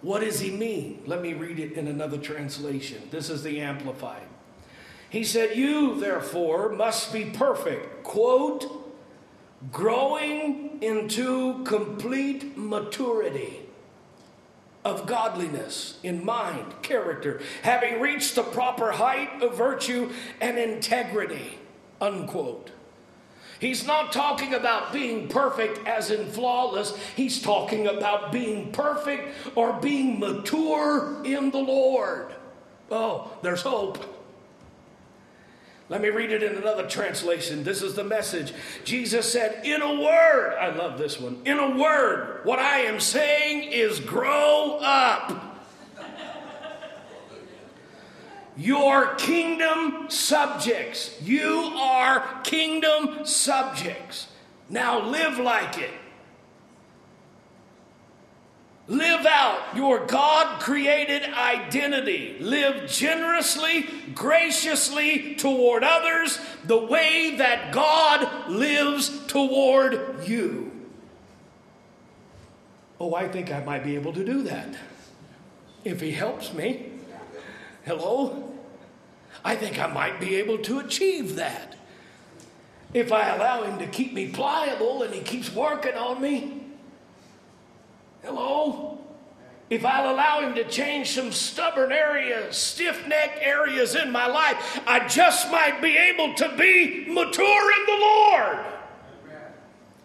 What 0.00 0.20
does 0.20 0.38
he 0.38 0.52
mean? 0.52 1.02
Let 1.06 1.20
me 1.20 1.34
read 1.34 1.58
it 1.58 1.72
in 1.72 1.88
another 1.88 2.18
translation. 2.18 3.02
This 3.10 3.28
is 3.30 3.42
the 3.42 3.60
Amplified. 3.60 4.22
He 5.10 5.24
said, 5.24 5.56
You, 5.56 5.98
therefore, 5.98 6.68
must 6.68 7.12
be 7.12 7.24
perfect, 7.24 8.04
quote, 8.04 8.86
growing 9.72 10.80
into 10.80 11.64
complete 11.64 12.56
maturity 12.56 13.59
of 14.84 15.06
godliness 15.06 15.98
in 16.02 16.24
mind, 16.24 16.82
character, 16.82 17.40
having 17.62 18.00
reached 18.00 18.34
the 18.34 18.42
proper 18.42 18.92
height 18.92 19.42
of 19.42 19.56
virtue 19.56 20.10
and 20.40 20.58
integrity. 20.58 21.58
Unquote. 22.00 22.70
He's 23.60 23.86
not 23.86 24.10
talking 24.10 24.54
about 24.54 24.90
being 24.90 25.28
perfect 25.28 25.86
as 25.86 26.10
in 26.10 26.26
flawless. 26.30 26.96
He's 27.14 27.42
talking 27.42 27.86
about 27.86 28.32
being 28.32 28.72
perfect 28.72 29.34
or 29.54 29.74
being 29.74 30.18
mature 30.18 31.20
in 31.24 31.50
the 31.50 31.58
Lord. 31.58 32.34
Oh, 32.90 33.30
there's 33.42 33.60
hope. 33.60 34.19
Let 35.90 36.02
me 36.02 36.08
read 36.08 36.30
it 36.30 36.44
in 36.44 36.56
another 36.56 36.86
translation. 36.86 37.64
This 37.64 37.82
is 37.82 37.94
the 37.94 38.04
message. 38.04 38.54
Jesus 38.84 39.30
said, 39.30 39.66
In 39.66 39.82
a 39.82 40.00
word, 40.00 40.56
I 40.56 40.70
love 40.70 40.98
this 40.98 41.18
one. 41.18 41.42
In 41.44 41.58
a 41.58 41.76
word, 41.76 42.42
what 42.44 42.60
I 42.60 42.82
am 42.82 43.00
saying 43.00 43.72
is 43.72 43.98
grow 43.98 44.78
up. 44.80 45.58
Your 48.56 49.16
kingdom 49.16 50.06
subjects. 50.08 51.20
You 51.22 51.72
are 51.74 52.40
kingdom 52.44 53.26
subjects. 53.26 54.28
Now 54.68 55.04
live 55.04 55.38
like 55.38 55.76
it. 55.78 55.90
Live 58.90 59.24
out 59.24 59.76
your 59.76 60.04
God 60.04 60.60
created 60.60 61.22
identity. 61.22 62.36
Live 62.40 62.90
generously, 62.90 63.88
graciously 64.16 65.36
toward 65.36 65.84
others 65.84 66.40
the 66.64 66.76
way 66.76 67.36
that 67.36 67.72
God 67.72 68.50
lives 68.50 69.24
toward 69.28 70.26
you. 70.26 70.72
Oh, 72.98 73.14
I 73.14 73.28
think 73.28 73.52
I 73.52 73.62
might 73.62 73.84
be 73.84 73.94
able 73.94 74.12
to 74.12 74.24
do 74.24 74.42
that 74.42 74.74
if 75.84 76.00
He 76.00 76.10
helps 76.10 76.52
me. 76.52 76.90
Hello? 77.84 78.52
I 79.44 79.54
think 79.54 79.78
I 79.78 79.86
might 79.86 80.18
be 80.18 80.34
able 80.34 80.58
to 80.58 80.80
achieve 80.80 81.36
that. 81.36 81.76
If 82.92 83.12
I 83.12 83.36
allow 83.36 83.62
Him 83.62 83.78
to 83.78 83.86
keep 83.86 84.12
me 84.12 84.32
pliable 84.32 85.04
and 85.04 85.14
He 85.14 85.20
keeps 85.20 85.54
working 85.54 85.94
on 85.94 86.20
me, 86.20 86.59
Hello? 88.22 88.98
If 89.70 89.84
I'll 89.84 90.12
allow 90.12 90.40
him 90.40 90.56
to 90.56 90.64
change 90.64 91.12
some 91.12 91.30
stubborn 91.30 91.92
areas, 91.92 92.56
stiff 92.56 93.06
neck 93.06 93.38
areas 93.40 93.94
in 93.94 94.10
my 94.10 94.26
life, 94.26 94.80
I 94.84 95.06
just 95.06 95.50
might 95.52 95.80
be 95.80 95.96
able 95.96 96.34
to 96.34 96.56
be 96.58 97.06
mature 97.06 97.72
in 97.80 97.86
the 97.86 97.98
Lord. 98.00 98.66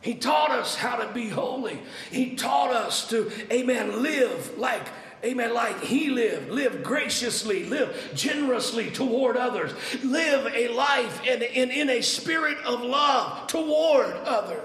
He 0.01 0.13
taught 0.13 0.51
us 0.51 0.75
how 0.75 0.97
to 0.97 1.11
be 1.11 1.29
holy. 1.29 1.79
He 2.11 2.35
taught 2.35 2.71
us 2.71 3.09
to, 3.09 3.31
amen, 3.51 4.03
live 4.03 4.55
like, 4.55 4.87
amen, 5.23 5.51
like 5.51 5.81
He 5.81 6.11
lived. 6.11 6.51
Live 6.51 6.83
graciously, 6.83 7.65
live 7.65 8.11
generously 8.13 8.91
toward 8.91 9.35
others. 9.35 9.71
Live 10.03 10.45
a 10.53 10.67
life 10.67 11.25
in, 11.25 11.41
in, 11.41 11.71
in 11.71 11.89
a 11.89 12.01
spirit 12.01 12.59
of 12.59 12.83
love 12.83 13.47
toward 13.47 14.13
others. 14.25 14.61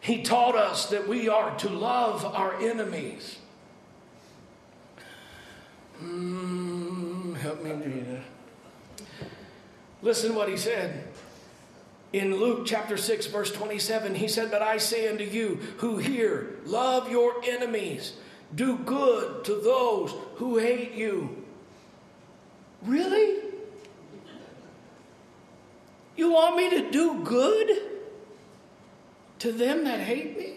He 0.00 0.22
taught 0.22 0.56
us 0.56 0.86
that 0.90 1.08
we 1.08 1.28
are 1.28 1.56
to 1.58 1.68
love 1.68 2.24
our 2.24 2.54
enemies. 2.60 3.38
Mm, 6.02 7.36
help 7.36 7.62
me, 7.62 7.72
Jesus. 7.84 8.24
Listen 10.00 10.34
what 10.34 10.48
he 10.48 10.56
said. 10.56 11.04
In 12.12 12.36
Luke 12.36 12.64
chapter 12.64 12.96
6, 12.96 13.26
verse 13.26 13.52
27, 13.52 14.14
he 14.14 14.28
said, 14.28 14.50
But 14.50 14.62
I 14.62 14.78
say 14.78 15.08
unto 15.08 15.24
you 15.24 15.56
who 15.78 15.98
hear, 15.98 16.56
love 16.64 17.10
your 17.10 17.34
enemies, 17.44 18.14
do 18.54 18.78
good 18.78 19.44
to 19.44 19.56
those 19.56 20.14
who 20.36 20.56
hate 20.56 20.92
you. 20.92 21.44
Really? 22.82 23.40
You 26.16 26.32
want 26.32 26.56
me 26.56 26.70
to 26.70 26.90
do 26.90 27.22
good 27.24 27.87
to 29.40 29.52
them 29.52 29.84
that 29.84 30.00
hate 30.00 30.36
me? 30.36 30.54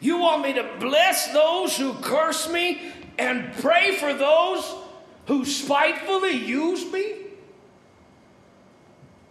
You 0.00 0.18
want 0.18 0.42
me 0.42 0.54
to 0.54 0.76
bless 0.78 1.32
those 1.32 1.76
who 1.76 1.94
curse 1.94 2.50
me 2.50 2.80
and 3.18 3.52
pray 3.54 3.96
for 3.96 4.14
those 4.14 4.74
who 5.26 5.44
spitefully 5.44 6.32
use 6.32 6.90
me? 6.90 7.16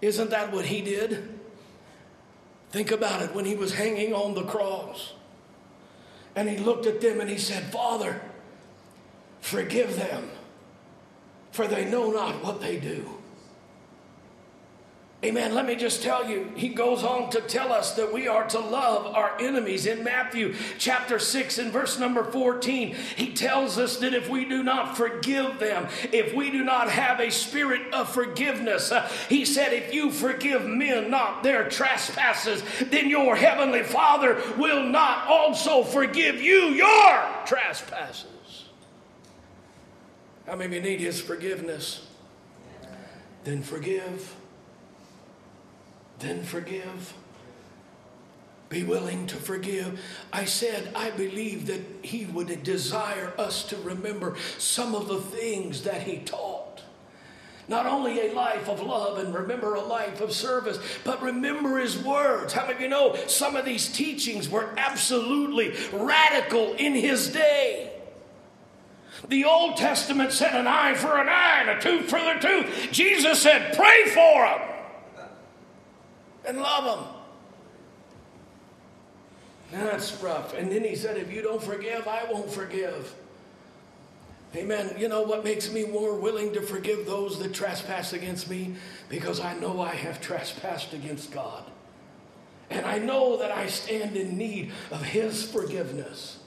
Isn't 0.01 0.29
that 0.29 0.53
what 0.53 0.65
he 0.65 0.81
did? 0.81 1.39
Think 2.69 2.91
about 2.91 3.21
it 3.21 3.33
when 3.33 3.45
he 3.45 3.55
was 3.55 3.73
hanging 3.73 4.13
on 4.13 4.35
the 4.35 4.43
cross. 4.43 5.13
And 6.35 6.47
he 6.47 6.57
looked 6.57 6.85
at 6.85 7.01
them 7.01 7.19
and 7.19 7.29
he 7.29 7.37
said, 7.37 7.63
Father, 7.71 8.21
forgive 9.41 9.95
them, 9.95 10.29
for 11.51 11.67
they 11.67 11.85
know 11.85 12.11
not 12.11 12.43
what 12.43 12.61
they 12.61 12.77
do. 12.79 13.18
Amen. 15.21 15.53
Let 15.53 15.65
me 15.65 15.75
just 15.75 16.01
tell 16.01 16.29
you, 16.29 16.49
he 16.55 16.69
goes 16.69 17.03
on 17.03 17.29
to 17.31 17.41
tell 17.41 17.73
us 17.73 17.93
that 17.95 18.13
we 18.13 18.29
are 18.29 18.47
to 18.47 18.59
love 18.59 19.05
our 19.05 19.37
enemies. 19.37 19.85
In 19.85 20.01
Matthew 20.01 20.55
chapter 20.77 21.19
6 21.19 21.57
and 21.57 21.73
verse 21.73 21.99
number 21.99 22.23
14, 22.23 22.95
he 23.17 23.33
tells 23.33 23.77
us 23.77 23.97
that 23.97 24.13
if 24.13 24.29
we 24.29 24.45
do 24.45 24.63
not 24.63 24.95
forgive 24.95 25.59
them, 25.59 25.89
if 26.13 26.33
we 26.33 26.49
do 26.49 26.63
not 26.63 26.89
have 26.89 27.19
a 27.19 27.31
spirit 27.31 27.93
of 27.93 28.07
forgiveness, 28.07 28.93
uh, 28.93 29.11
he 29.27 29.43
said, 29.43 29.73
if 29.73 29.93
you 29.93 30.09
forgive 30.09 30.65
men 30.65 31.11
not 31.11 31.43
their 31.43 31.67
trespasses, 31.67 32.63
then 32.85 33.09
your 33.09 33.35
heavenly 33.35 33.83
Father 33.83 34.41
will 34.57 34.83
not 34.83 35.27
also 35.27 35.83
forgive 35.83 36.41
you 36.41 36.69
your 36.69 37.25
trespasses. 37.45 38.69
How 40.45 40.55
many 40.55 40.79
need 40.79 41.01
his 41.01 41.19
forgiveness? 41.19 42.07
Then 43.43 43.61
forgive 43.63 44.37
then 46.19 46.43
forgive. 46.43 47.13
Be 48.69 48.83
willing 48.83 49.25
to 49.27 49.35
forgive. 49.35 49.99
I 50.31 50.45
said, 50.45 50.91
I 50.95 51.09
believe 51.09 51.65
that 51.67 51.81
he 52.03 52.25
would 52.25 52.63
desire 52.63 53.33
us 53.37 53.63
to 53.69 53.77
remember 53.77 54.35
some 54.59 54.93
of 54.93 55.07
the 55.07 55.19
things 55.19 55.83
that 55.83 56.03
he 56.03 56.19
taught. 56.19 56.83
Not 57.67 57.85
only 57.85 58.27
a 58.27 58.33
life 58.33 58.67
of 58.67 58.81
love 58.81 59.19
and 59.19 59.33
remember 59.33 59.75
a 59.75 59.81
life 59.81 60.21
of 60.21 60.31
service, 60.31 60.79
but 61.03 61.21
remember 61.21 61.77
his 61.77 61.97
words. 61.97 62.53
How 62.53 62.63
many 62.63 62.75
of 62.75 62.81
you 62.81 62.89
know 62.89 63.15
some 63.27 63.55
of 63.55 63.65
these 63.65 63.91
teachings 63.91 64.49
were 64.49 64.69
absolutely 64.77 65.75
radical 65.91 66.73
in 66.73 66.93
his 66.93 67.31
day? 67.31 67.91
The 69.27 69.45
Old 69.45 69.77
Testament 69.77 70.31
said 70.31 70.53
an 70.55 70.67
eye 70.67 70.93
for 70.93 71.19
an 71.19 71.27
eye 71.27 71.61
and 71.61 71.69
a 71.71 71.81
tooth 71.81 72.09
for 72.09 72.19
the 72.19 72.39
tooth. 72.39 72.91
Jesus 72.91 73.41
said, 73.41 73.75
pray 73.75 74.05
for 74.05 74.45
them 74.45 74.68
and 76.47 76.57
love 76.61 76.85
them. 76.85 77.15
That's 79.71 80.21
rough. 80.21 80.53
And 80.53 80.71
then 80.71 80.83
he 80.83 80.95
said, 80.95 81.17
If 81.17 81.31
you 81.31 81.41
don't 81.41 81.61
forgive, 81.61 82.07
I 82.07 82.25
won't 82.31 82.51
forgive. 82.51 83.13
Amen. 84.55 84.95
You 84.97 85.09
know 85.09 85.21
what 85.21 85.43
makes 85.43 85.71
me 85.71 85.85
more 85.85 86.15
willing 86.15 86.53
to 86.53 86.61
forgive 86.61 87.05
those 87.05 87.37
that 87.39 87.53
trespass 87.53 88.13
against 88.13 88.49
me? 88.49 88.75
Because 89.07 89.39
I 89.39 89.53
know 89.59 89.79
I 89.79 89.93
have 89.93 90.19
trespassed 90.19 90.93
against 90.93 91.31
God. 91.31 91.63
And 92.71 92.85
I 92.85 92.97
know 92.97 93.37
that 93.37 93.51
I 93.51 93.67
stand 93.67 94.15
in 94.15 94.37
need 94.37 94.71
of 94.89 95.03
His 95.03 95.49
forgiveness. 95.49 96.39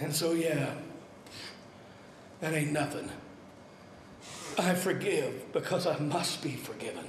And 0.00 0.14
so, 0.14 0.32
yeah, 0.32 0.74
that 2.40 2.54
ain't 2.54 2.72
nothing. 2.72 3.10
I 4.58 4.74
forgive 4.74 5.52
because 5.52 5.86
I 5.86 5.98
must 5.98 6.42
be 6.42 6.52
forgiven. 6.52 7.04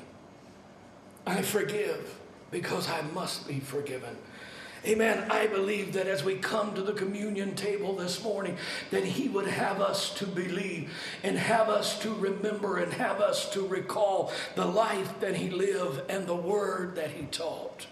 I 1.27 1.41
forgive 1.41 2.17
because 2.51 2.89
I 2.89 3.01
must 3.13 3.47
be 3.47 3.59
forgiven. 3.59 4.15
Amen. 4.85 5.29
I 5.29 5.47
believe 5.47 5.93
that 5.93 6.07
as 6.07 6.23
we 6.23 6.35
come 6.35 6.73
to 6.75 6.81
the 6.81 6.93
communion 6.93 7.55
table 7.55 7.97
this 7.97 8.23
morning, 8.23 8.55
that 8.91 9.03
He 9.03 9.27
would 9.27 9.47
have 9.47 9.81
us 9.81 10.13
to 10.15 10.25
believe 10.25 10.89
and 11.23 11.37
have 11.37 11.67
us 11.67 11.99
to 11.99 12.13
remember 12.13 12.77
and 12.77 12.93
have 12.93 13.19
us 13.19 13.49
to 13.51 13.67
recall 13.67 14.31
the 14.55 14.65
life 14.65 15.19
that 15.19 15.35
He 15.35 15.49
lived 15.49 16.09
and 16.09 16.25
the 16.25 16.35
word 16.35 16.95
that 16.95 17.11
He 17.11 17.25
taught. 17.25 17.87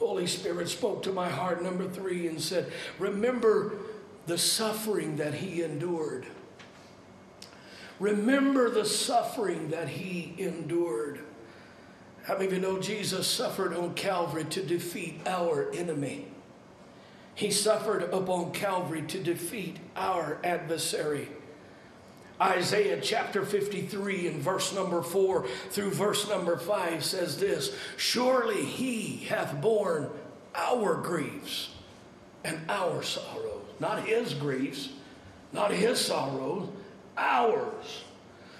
Holy 0.00 0.26
Spirit 0.26 0.68
spoke 0.68 1.04
to 1.04 1.12
my 1.12 1.28
heart, 1.28 1.62
number 1.62 1.88
three, 1.88 2.26
and 2.26 2.40
said, 2.40 2.72
Remember 2.98 3.74
the 4.26 4.38
suffering 4.38 5.16
that 5.16 5.34
He 5.34 5.62
endured. 5.62 6.26
Remember 8.00 8.68
the 8.70 8.84
suffering 8.84 9.70
that 9.70 9.88
He 9.88 10.34
endured. 10.38 11.20
How 12.28 12.34
many 12.34 12.48
of 12.48 12.52
you 12.52 12.60
know 12.60 12.78
Jesus 12.78 13.26
suffered 13.26 13.72
on 13.72 13.94
Calvary 13.94 14.44
to 14.44 14.62
defeat 14.62 15.18
our 15.26 15.72
enemy? 15.72 16.26
He 17.34 17.50
suffered 17.50 18.02
upon 18.12 18.52
Calvary 18.52 19.00
to 19.00 19.18
defeat 19.18 19.78
our 19.96 20.38
adversary. 20.44 21.30
Isaiah 22.38 23.00
chapter 23.00 23.46
53 23.46 24.26
and 24.26 24.42
verse 24.42 24.74
number 24.74 25.00
4 25.00 25.46
through 25.70 25.90
verse 25.92 26.28
number 26.28 26.58
5 26.58 27.02
says 27.02 27.38
this 27.38 27.74
Surely 27.96 28.62
he 28.62 29.24
hath 29.24 29.62
borne 29.62 30.10
our 30.54 30.96
griefs 30.96 31.70
and 32.44 32.60
our 32.68 33.02
sorrows, 33.02 33.64
not 33.80 34.04
his 34.06 34.34
griefs, 34.34 34.90
not 35.54 35.70
his 35.70 35.98
sorrows, 35.98 36.68
ours. 37.16 38.04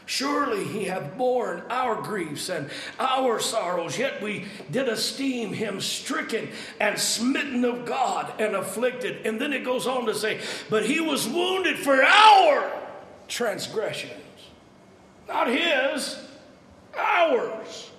Surely 0.08 0.64
he 0.64 0.84
hath 0.84 1.18
borne 1.18 1.62
our 1.68 2.00
griefs 2.00 2.48
and 2.48 2.70
our 2.98 3.38
sorrows, 3.38 3.98
yet 3.98 4.22
we 4.22 4.46
did 4.70 4.88
esteem 4.88 5.52
him 5.52 5.82
stricken 5.82 6.48
and 6.80 6.98
smitten 6.98 7.62
of 7.66 7.84
God 7.84 8.32
and 8.40 8.56
afflicted. 8.56 9.26
And 9.26 9.38
then 9.38 9.52
it 9.52 9.66
goes 9.66 9.86
on 9.86 10.06
to 10.06 10.14
say, 10.14 10.40
But 10.70 10.86
he 10.86 10.98
was 10.98 11.28
wounded 11.28 11.76
for 11.76 12.02
our 12.02 12.72
transgressions, 13.28 14.14
not 15.28 15.46
his, 15.46 16.18
ours. 16.96 17.90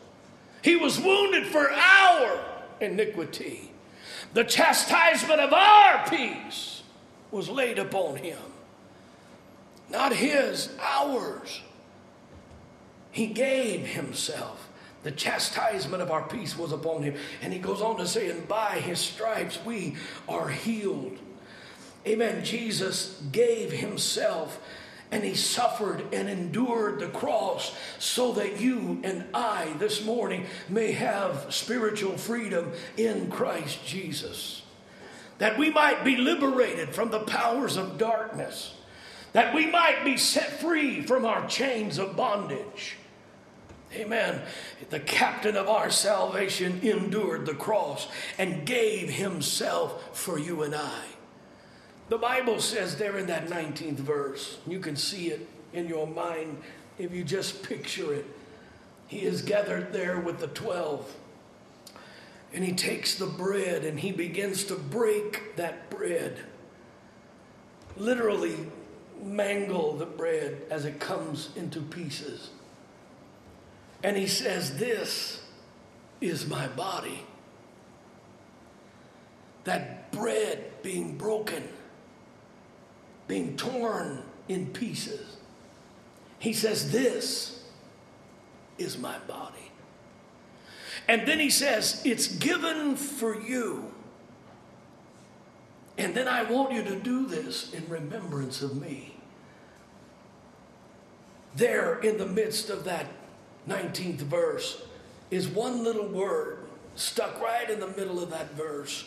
He 0.64 0.78
was 0.78 1.00
wounded 1.00 1.46
for 1.46 1.72
our 1.72 2.44
iniquity. 2.82 3.72
The 4.34 4.46
chastisement 4.46 5.40
of 5.40 5.54
our 5.54 6.10
peace 6.10 6.82
was 7.30 7.50
laid 7.50 7.78
upon 7.78 8.16
him, 8.16 8.40
not 9.92 10.16
his, 10.16 10.70
ours. 10.82 11.62
He 13.12 13.28
gave 13.28 13.88
himself. 13.88 14.68
The 15.04 15.12
chastisement 15.12 16.04
of 16.04 16.12
our 16.12 16.28
peace 16.28 16.58
was 16.58 16.72
upon 16.72 17.04
him. 17.04 17.16
And 17.42 17.54
he 17.54 17.60
goes 17.60 17.82
on 17.82 17.98
to 17.98 18.08
say, 18.08 18.30
and 18.30 18.48
by 18.48 18.80
his 18.80 19.00
stripes 19.00 19.60
we 19.64 19.96
are 20.28 20.50
healed. 20.50 21.18
Amen. 22.06 22.44
Jesus 22.44 23.22
gave 23.32 23.72
himself 23.72 24.62
and 25.12 25.24
he 25.24 25.34
suffered 25.34 26.14
and 26.14 26.30
endured 26.30 27.00
the 27.00 27.08
cross 27.08 27.76
so 27.98 28.34
that 28.34 28.62
you 28.62 29.00
and 29.04 29.26
I 29.34 29.74
this 29.80 30.06
morning 30.06 30.46
may 30.68 30.92
have 30.92 31.48
spiritual 31.50 32.16
freedom 32.16 32.72
in 32.96 33.32
Christ 33.32 33.84
Jesus. 33.86 34.62
That 35.40 35.58
we 35.58 35.72
might 35.72 36.04
be 36.04 36.18
liberated 36.18 36.94
from 36.94 37.10
the 37.10 37.22
powers 37.22 37.76
of 37.76 37.98
darkness 37.98 38.76
that 39.34 39.54
we 39.54 39.68
might 39.68 40.04
be 40.04 40.18
set 40.18 40.60
free 40.60 41.02
from 41.02 41.26
our 41.26 41.48
chains 41.48 41.98
of 41.98 42.16
bondage. 42.16 42.96
Amen. 43.94 44.42
The 44.92 45.00
captain 45.00 45.56
of 45.56 45.68
our 45.68 45.90
salvation 45.90 46.80
endured 46.84 47.46
the 47.46 47.56
cross 47.56 48.08
and 48.38 48.66
gave 48.66 49.10
himself 49.10 50.16
for 50.18 50.38
you 50.38 50.62
and 50.62 50.76
I. 50.76 51.02
The 52.10 52.18
Bible 52.18 52.60
says 52.60 52.98
there 52.98 53.18
in 53.18 53.28
that 53.28 53.48
19th 53.48 53.98
verse, 53.98 54.58
you 54.68 54.80
can 54.80 54.96
see 54.96 55.28
it 55.30 55.48
in 55.74 55.88
your 55.88 56.08
mind 56.08 56.62
if 56.98 57.14
you 57.14 57.24
just 57.24 57.64
picture 57.64 58.14
it. 58.14 58.26
He 59.08 59.22
is 59.22 59.42
gathered 59.42 59.92
there 59.92 60.20
with 60.20 60.40
the 60.40 60.48
12. 60.48 61.16
And 62.54 62.64
he 62.64 62.74
takes 62.74 63.16
the 63.16 63.28
bread 63.28 63.84
and 63.86 64.00
he 64.00 64.12
begins 64.12 64.66
to 64.66 64.76
break 64.76 65.56
that 65.56 65.90
bread. 65.90 66.40
Literally, 67.98 68.56
mangle 69.22 69.94
the 69.94 70.06
bread 70.06 70.62
as 70.70 70.86
it 70.86 71.00
comes 71.00 71.50
into 71.56 71.82
pieces. 71.82 72.50
And 74.04 74.18
he 74.18 74.28
says, 74.28 74.78
This 74.78 75.42
is 76.22 76.48
my 76.48 76.68
body. 76.68 77.26
That 79.64 80.12
bread 80.12 80.82
being 80.82 81.18
broken 81.18 81.68
being 83.30 83.56
torn 83.56 84.24
in 84.50 84.66
pieces. 84.74 85.38
He 86.40 86.52
says, 86.52 86.92
This 86.92 87.64
is 88.78 88.98
my 88.98 89.18
body. 89.20 89.72
And 91.08 91.26
then 91.26 91.40
he 91.40 91.50
says, 91.50 92.02
It's 92.04 92.28
given 92.28 92.98
for 92.98 93.40
you. 93.40 93.94
And 95.98 96.16
then 96.16 96.28
I 96.28 96.44
want 96.44 96.74
you 96.74 96.84
to 96.84 96.96
do 96.96 97.28
this 97.28 97.72
in 97.74 97.88
remembrance 97.88 98.62
of 98.62 98.76
me. 98.82 99.16
There 101.56 102.00
in 102.00 102.18
the 102.18 102.26
midst 102.26 102.70
of 102.70 102.84
that 102.86 103.06
19th 103.70 104.18
verse 104.22 104.82
is 105.32 105.48
one 105.48 105.84
little 105.84 106.08
word 106.08 106.60
stuck 106.96 107.40
right 107.42 107.70
in 107.70 107.80
the 107.80 107.88
middle 107.88 108.22
of 108.22 108.32
that 108.32 108.54
verse 108.54 109.06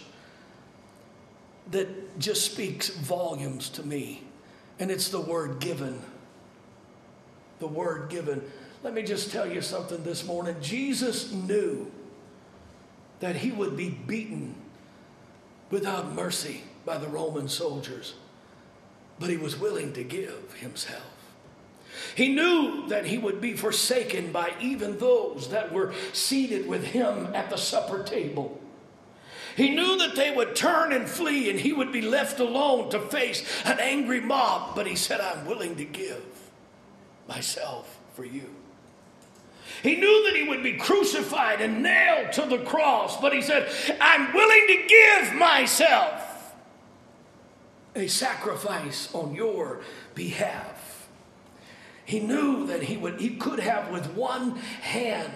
that 1.71 2.19
just 2.19 2.51
speaks 2.51 2.89
volumes 2.89 3.69
to 3.71 3.83
me. 3.83 4.23
And 4.79 4.91
it's 4.91 5.09
the 5.09 5.21
word 5.21 5.61
given. 5.61 6.01
The 7.59 7.67
word 7.67 8.09
given. 8.09 8.43
Let 8.83 8.95
me 8.95 9.03
just 9.03 9.31
tell 9.31 9.51
you 9.51 9.61
something 9.61 10.03
this 10.03 10.27
morning. 10.27 10.57
Jesus 10.61 11.33
knew 11.33 11.91
that 13.21 13.37
he 13.37 13.53
would 13.53 13.77
be 13.77 13.91
beaten 13.91 14.55
without 15.71 16.13
mercy 16.13 16.63
by 16.85 16.99
the 16.99 17.07
Roman 17.07 17.49
soldiers, 17.49 18.15
but 19.21 19.31
he 19.31 19.37
was 19.37 19.57
willing 19.57 19.93
to 19.93 20.03
give 20.03 20.55
himself. 20.55 21.12
He 22.15 22.29
knew 22.29 22.89
that 22.89 23.07
he 23.07 23.19
would 23.19 23.41
be 23.41 23.55
forsaken 23.55 24.33
by 24.33 24.53
even 24.61 24.99
those 24.99 25.51
that 25.51 25.73
were 25.73 25.93
seated 26.13 26.67
with 26.67 26.85
him 26.85 27.29
at 27.35 27.51
the 27.51 27.57
supper 27.57 28.03
table. 28.03 28.59
He 29.57 29.71
knew 29.71 29.99
that 29.99 30.17
they 30.17 30.35
would 30.35 30.57
turn 30.57 30.93
and 30.93 31.09
flee 31.09 31.51
and 31.51 31.61
he 31.61 31.73
would 31.73 31.93
be 31.93 32.01
left 32.01 32.41
alone 32.41 32.91
to 32.91 33.01
face 33.01 33.45
an 33.65 33.79
angry 33.81 34.21
mob, 34.21 34.75
but 34.75 34.87
he 34.87 34.97
said, 34.97 35.21
I'm 35.21 35.47
willing 35.47 35.77
to 35.77 35.85
give 35.85 36.25
myself 37.29 37.99
for 38.15 38.25
you. 38.25 38.49
He 39.83 39.97
knew 39.97 40.25
that 40.27 40.37
he 40.37 40.49
would 40.49 40.63
be 40.63 40.77
crucified 40.77 41.61
and 41.61 41.83
nailed 41.83 42.33
to 42.33 42.43
the 42.43 42.59
cross, 42.59 43.21
but 43.21 43.33
he 43.33 43.43
said, 43.43 43.71
I'm 44.01 44.33
willing 44.33 44.67
to 44.69 44.87
give 44.87 45.35
myself 45.35 46.55
a 47.95 48.07
sacrifice 48.07 49.13
on 49.15 49.35
your 49.35 49.81
behalf. 50.15 50.72
He 52.13 52.21
knew 52.21 52.67
that 52.67 52.83
he 52.83 52.99
would 52.99 53.19
he 53.23 53.31
could 53.37 53.59
have 53.59 53.91
with 53.91 54.07
one 54.13 54.57
hand 54.57 55.33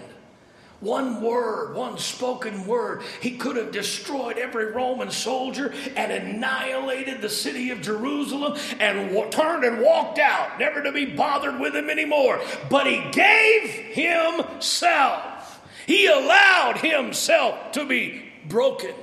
one 0.81 1.23
word, 1.23 1.75
one 1.75 1.97
spoken 1.97 2.67
word, 2.67 3.03
he 3.23 3.39
could 3.39 3.57
have 3.57 3.73
destroyed 3.73 4.37
every 4.37 4.73
Roman 4.73 5.11
soldier 5.11 5.73
and 5.97 6.13
annihilated 6.13 7.23
the 7.23 7.31
city 7.31 7.71
of 7.71 7.81
Jerusalem 7.81 8.59
and 8.79 9.09
w- 9.09 9.31
turned 9.31 9.65
and 9.65 9.81
walked 9.81 10.19
out, 10.19 10.59
never 10.59 10.83
to 10.83 10.93
be 10.93 11.07
bothered 11.07 11.59
with 11.59 11.75
him 11.75 11.89
anymore. 11.89 12.43
But 12.69 12.87
he 12.87 13.03
gave 13.11 13.71
himself, 13.71 15.67
he 15.87 16.09
allowed 16.09 16.77
himself 16.83 17.73
to 17.73 17.87
be 17.87 18.23
broken. 18.47 18.95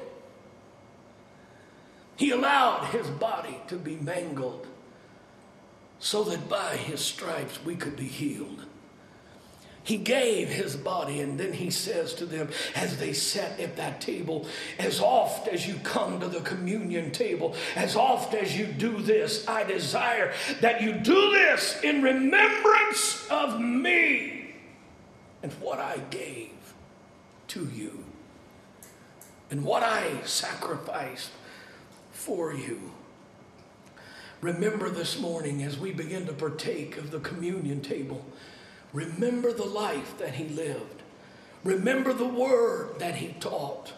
He 2.18 2.30
allowed 2.30 2.86
his 2.92 3.08
body 3.08 3.60
to 3.70 3.78
be 3.78 3.96
mangled 3.96 4.68
so 6.04 6.22
that 6.26 6.50
by 6.50 6.76
his 6.76 7.00
stripes 7.00 7.63
we 7.63 7.78
could 7.78 7.96
be 7.96 8.04
healed. 8.04 8.66
He 9.86 9.96
gave 9.96 10.50
his 10.50 10.76
body, 10.76 11.22
and 11.22 11.39
then 11.39 11.54
he 11.54 11.70
says 11.70 12.13
to 12.16 12.26
them 12.26 12.50
as 12.76 12.98
they 12.98 13.13
sat 13.13 13.58
at 13.58 13.78
that 13.78 14.02
table, 14.02 14.46
As 14.78 15.00
oft 15.00 15.48
as 15.48 15.66
you 15.66 15.76
come 15.76 16.20
to 16.20 16.28
the 16.28 16.42
communion 16.42 17.12
table, 17.12 17.56
as 17.78 17.96
oft 17.96 18.34
as 18.34 18.58
you 18.58 18.66
do 18.66 19.02
this, 19.02 19.48
I 19.48 19.63
desire 19.63 20.34
that 20.60 20.82
you 20.82 20.92
do 20.92 21.32
this 21.32 21.82
in 21.84 22.02
remembrance 22.02 23.26
of 23.32 23.62
me 23.62 24.56
and 25.42 25.54
what 25.54 25.80
I 25.80 26.00
gave 26.10 26.52
to 27.50 27.66
you 27.74 28.04
and 29.50 29.63
what 29.63 29.84
I 29.84 30.22
sacrificed 30.26 31.32
for 32.12 32.54
you. 32.54 32.92
Remember 34.44 34.90
this 34.90 35.18
morning 35.18 35.64
as 35.64 35.80
we 35.80 35.94
begin 35.94 36.26
to 36.26 36.34
partake 36.34 36.98
of 36.98 37.12
the 37.12 37.20
communion 37.20 37.82
table 37.82 38.26
Remember 38.92 39.52
the 39.52 39.66
life 39.66 40.18
that 40.20 40.36
he 40.36 40.48
lived. 40.50 41.02
Remember 41.64 42.14
the 42.14 42.28
word 42.28 43.00
that 43.00 43.16
he 43.16 43.30
taught. 43.40 43.94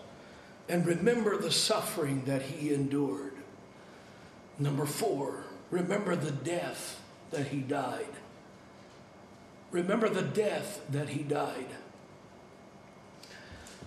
And 0.70 0.86
remember 0.86 1.38
the 1.38 1.52
suffering 1.52 2.24
that 2.26 2.44
he 2.44 2.74
endured. 2.74 3.34
Number 4.58 4.86
four, 4.86 5.44
remember 5.70 6.16
the 6.16 6.32
death 6.32 7.02
that 7.32 7.48
he 7.48 7.60
died. 7.60 8.08
Remember 9.72 10.08
the 10.08 10.22
death 10.22 10.82
that 10.90 11.10
he 11.10 11.24
died. 11.24 11.68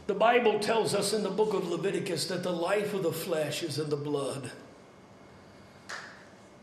The 0.07 0.15
Bible 0.15 0.59
tells 0.59 0.95
us 0.95 1.13
in 1.13 1.23
the 1.23 1.31
book 1.31 1.55
of 1.55 1.69
Leviticus 1.69 2.27
that 2.27 2.43
the 2.43 2.53
life 2.53 2.93
of 2.95 3.03
the 3.03 3.13
flesh 3.13 3.63
is 3.63 3.79
in 3.79 3.89
the 3.89 3.97
blood. 3.97 4.51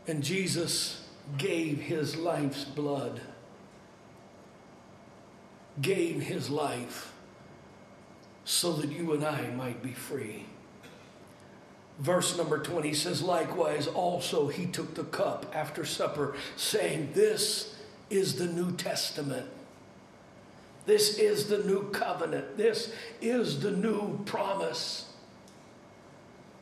And 0.06 0.22
Jesus 0.22 1.04
gave 1.38 1.80
his 1.80 2.16
life's 2.16 2.64
blood 2.64 3.20
gave 5.80 6.22
his 6.22 6.50
life 6.50 7.12
so 8.44 8.72
that 8.74 8.90
you 8.90 9.12
and 9.12 9.24
I 9.24 9.48
might 9.50 9.82
be 9.82 9.92
free. 9.92 10.46
Verse 11.98 12.36
number 12.36 12.58
20 12.58 12.92
says, 12.94 13.22
Likewise, 13.22 13.86
also 13.86 14.48
he 14.48 14.66
took 14.66 14.94
the 14.94 15.04
cup 15.04 15.50
after 15.54 15.84
supper, 15.84 16.36
saying, 16.56 17.10
This 17.14 17.74
is 18.10 18.36
the 18.36 18.46
New 18.46 18.76
Testament. 18.76 19.48
This 20.84 21.18
is 21.18 21.48
the 21.48 21.58
new 21.64 21.90
covenant. 21.90 22.56
This 22.56 22.92
is 23.20 23.60
the 23.60 23.72
new 23.72 24.20
promise. 24.24 25.12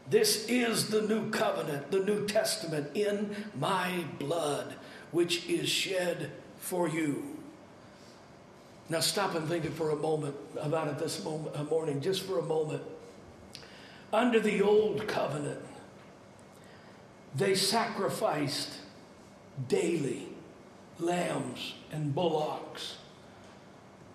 This 0.09 0.47
is 0.49 0.89
the 0.89 1.03
new 1.03 1.31
covenant, 1.31 1.91
the 1.91 2.01
New 2.01 2.27
Testament 2.27 2.91
in 2.95 3.35
my 3.59 4.05
blood, 4.19 4.75
which 5.13 5.47
is 5.49 5.69
shed 5.69 6.31
for 6.59 6.89
you. 6.89 7.39
Now 8.91 9.01
stop 9.01 9.35
and 9.35 9.49
think 9.49 9.71
for 9.73 9.91
a 9.91 9.97
moment 9.97 10.37
about 10.61 10.89
it 10.89 10.99
this 10.99 11.25
moment, 11.25 11.57
uh, 11.57 11.65
morning, 11.65 12.03
just 12.03 12.23
for 12.23 12.39
a 12.39 12.43
moment. 12.43 12.83
Under 14.13 14.39
the 14.39 14.61
old 14.61 15.09
covenant, 15.09 15.61
they 17.35 17.55
sacrificed 17.55 18.75
daily 19.69 20.29
lambs 20.99 21.75
and 21.91 22.15
bullocks. 22.15 22.99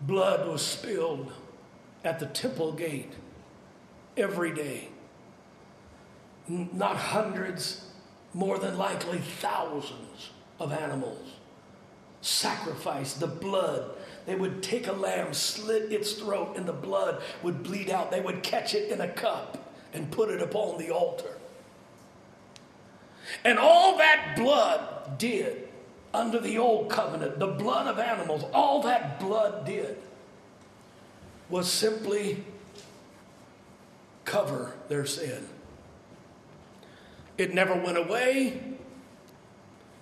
Blood 0.02 0.48
was 0.48 0.62
spilled 0.62 1.34
at 2.04 2.20
the 2.20 2.28
temple 2.28 2.72
gate 2.72 3.14
every 4.16 4.54
day. 4.54 4.90
Not 6.50 6.98
hundreds, 6.98 7.86
more 8.34 8.58
than 8.58 8.78
likely 8.78 9.20
thousands 9.20 10.32
of 10.60 10.74
animals 10.74 11.32
sacrificed, 12.22 13.20
the 13.20 13.28
blood 13.28 13.92
they 14.26 14.36
would 14.36 14.62
take 14.62 14.88
a 14.88 14.92
lamb, 14.92 15.34
slit 15.34 15.92
its 15.92 16.14
throat, 16.14 16.56
and 16.56 16.66
the 16.66 16.74
blood 16.74 17.22
would 17.42 17.64
bleed 17.64 17.90
out. 17.90 18.12
They 18.12 18.22
would 18.22 18.44
catch 18.44 18.76
it 18.76 18.92
in 18.92 19.02
a 19.02 19.08
cup 19.08 19.74
and 19.94 20.12
put 20.12 20.30
it 20.30 20.42
upon 20.42 20.78
the 20.78 20.92
altar. 20.92 21.38
And 23.44 23.58
all 23.58 23.98
that 23.98 24.36
blood 24.36 25.18
did 25.18 25.68
under 26.14 26.40
the 26.40 26.58
old 26.58 26.90
covenant, 26.90 27.40
the 27.40 27.48
blood 27.48 27.88
of 27.88 27.98
animals, 27.98 28.44
all 28.54 28.84
that 28.84 29.20
blood 29.20 29.66
did 29.66 29.98
was 31.50 31.72
simply 31.72 32.44
cover 34.26 34.74
their 34.90 35.06
sin. 35.06 35.48
It 37.40 37.54
never 37.54 37.74
went 37.74 37.98
away, 37.98 38.62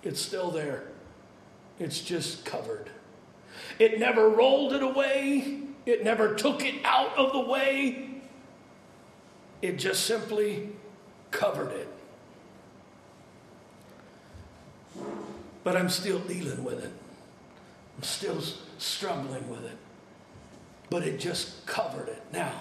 it's 0.02 0.20
still 0.20 0.50
there, 0.50 0.86
it's 1.78 2.02
just 2.02 2.44
covered. 2.44 2.90
It 3.78 4.00
never 4.00 4.28
rolled 4.28 4.74
it 4.74 4.82
away, 4.82 5.60
it 5.86 6.04
never 6.04 6.34
took 6.34 6.66
it 6.66 6.84
out 6.84 7.16
of 7.16 7.34
the 7.34 7.40
way. 7.40 8.10
It 9.62 9.78
just 9.78 10.08
simply 10.08 10.70
covered 11.30 11.74
it. 11.74 11.88
But 15.64 15.78
I'm 15.78 15.90
still 15.90 16.20
dealing 16.20 16.64
with 16.64 16.84
it. 16.84 16.92
I'm 17.98 18.04
still 18.04 18.42
struggling 18.80 19.48
with 19.48 19.64
it. 19.64 19.78
But 20.90 21.04
it 21.04 21.20
just 21.20 21.68
covered 21.68 22.10
it. 22.10 22.24
Now, 22.34 22.52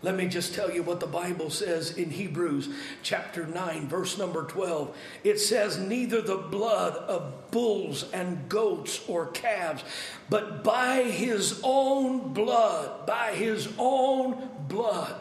let 0.00 0.14
me 0.14 0.28
just 0.28 0.54
tell 0.54 0.70
you 0.70 0.84
what 0.84 1.00
the 1.00 1.06
Bible 1.06 1.50
says 1.50 1.96
in 1.96 2.10
Hebrews 2.10 2.68
chapter 3.02 3.46
9, 3.46 3.88
verse 3.88 4.16
number 4.16 4.44
12. 4.44 4.96
It 5.24 5.40
says, 5.40 5.76
Neither 5.76 6.20
the 6.20 6.36
blood 6.36 6.94
of 6.94 7.50
bulls 7.50 8.08
and 8.12 8.48
goats 8.48 9.02
or 9.08 9.26
calves, 9.26 9.82
but 10.30 10.62
by 10.62 11.02
his 11.02 11.60
own 11.64 12.32
blood, 12.32 13.06
by 13.06 13.32
his 13.32 13.68
own 13.76 14.48
blood, 14.68 15.16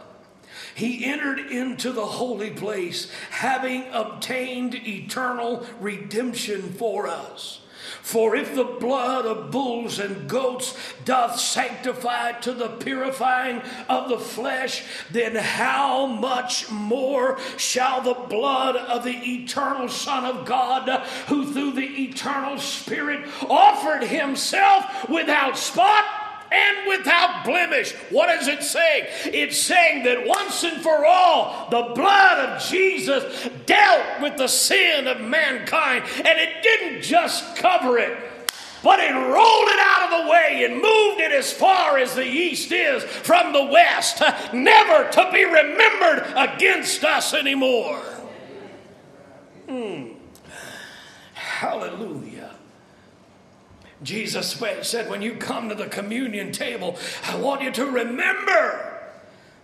he 0.75 1.05
entered 1.05 1.39
into 1.39 1.91
the 1.91 2.05
holy 2.05 2.51
place, 2.51 3.11
having 3.32 3.86
obtained 3.91 4.75
eternal 4.75 5.65
redemption 5.80 6.73
for 6.73 7.07
us. 7.07 7.61
For 8.08 8.38
if 8.38 8.55
the 8.55 8.64
blood 8.64 9.26
of 9.26 9.51
bulls 9.51 9.99
and 9.99 10.30
goats 10.30 10.74
doth 11.03 11.38
sanctify 11.38 12.39
to 12.39 12.53
the 12.53 12.70
purifying 12.70 13.62
of 13.89 14.08
the 14.08 14.18
flesh, 14.18 14.86
then 15.12 15.36
how 15.36 16.05
much 16.05 16.72
more 16.72 17.38
shall 17.58 17.99
the 17.99 18.14
blood 18.14 18.78
of 18.78 19.03
the 19.03 19.12
eternal 19.12 19.89
Son 19.89 20.24
of 20.24 20.45
God, 20.45 20.88
who 21.28 21.51
through 21.51 21.74
the 21.74 22.03
eternal 22.05 22.58
Spirit 22.60 23.28
offered 23.49 24.03
himself 24.03 25.10
without 25.10 25.58
spot, 25.58 26.05
and 26.51 26.87
without 26.87 27.43
blemish. 27.43 27.93
What 28.09 28.29
is 28.29 28.47
it 28.47 28.63
saying? 28.63 29.05
It's 29.25 29.57
saying 29.57 30.03
that 30.05 30.25
once 30.25 30.63
and 30.63 30.81
for 30.81 31.05
all, 31.05 31.69
the 31.69 31.93
blood 31.93 32.49
of 32.49 32.61
Jesus 32.63 33.49
dealt 33.65 34.21
with 34.21 34.37
the 34.37 34.47
sin 34.47 35.07
of 35.07 35.21
mankind, 35.21 36.05
and 36.17 36.39
it 36.39 36.63
didn't 36.63 37.01
just 37.01 37.55
cover 37.55 37.97
it. 37.97 38.17
But 38.83 38.99
it 38.99 39.11
rolled 39.11 39.67
it 39.67 39.79
out 39.79 40.13
of 40.13 40.23
the 40.23 40.31
way 40.31 40.63
and 40.63 40.75
moved 40.75 41.19
it 41.19 41.31
as 41.31 41.51
far 41.51 41.97
as 41.97 42.15
the 42.15 42.25
east 42.25 42.71
is 42.71 43.03
from 43.03 43.51
the 43.51 43.65
west, 43.65 44.21
never 44.53 45.09
to 45.09 45.29
be 45.33 45.43
remembered 45.43 46.25
against 46.35 47.03
us 47.03 47.33
anymore. 47.33 47.99
Hmm. 49.67 50.11
Hallelujah. 51.33 52.26
Jesus 54.03 54.51
said, 54.83 55.09
when 55.09 55.21
you 55.21 55.35
come 55.35 55.69
to 55.69 55.75
the 55.75 55.87
communion 55.87 56.51
table, 56.51 56.97
I 57.25 57.35
want 57.37 57.63
you 57.63 57.71
to 57.71 57.85
remember 57.85 58.93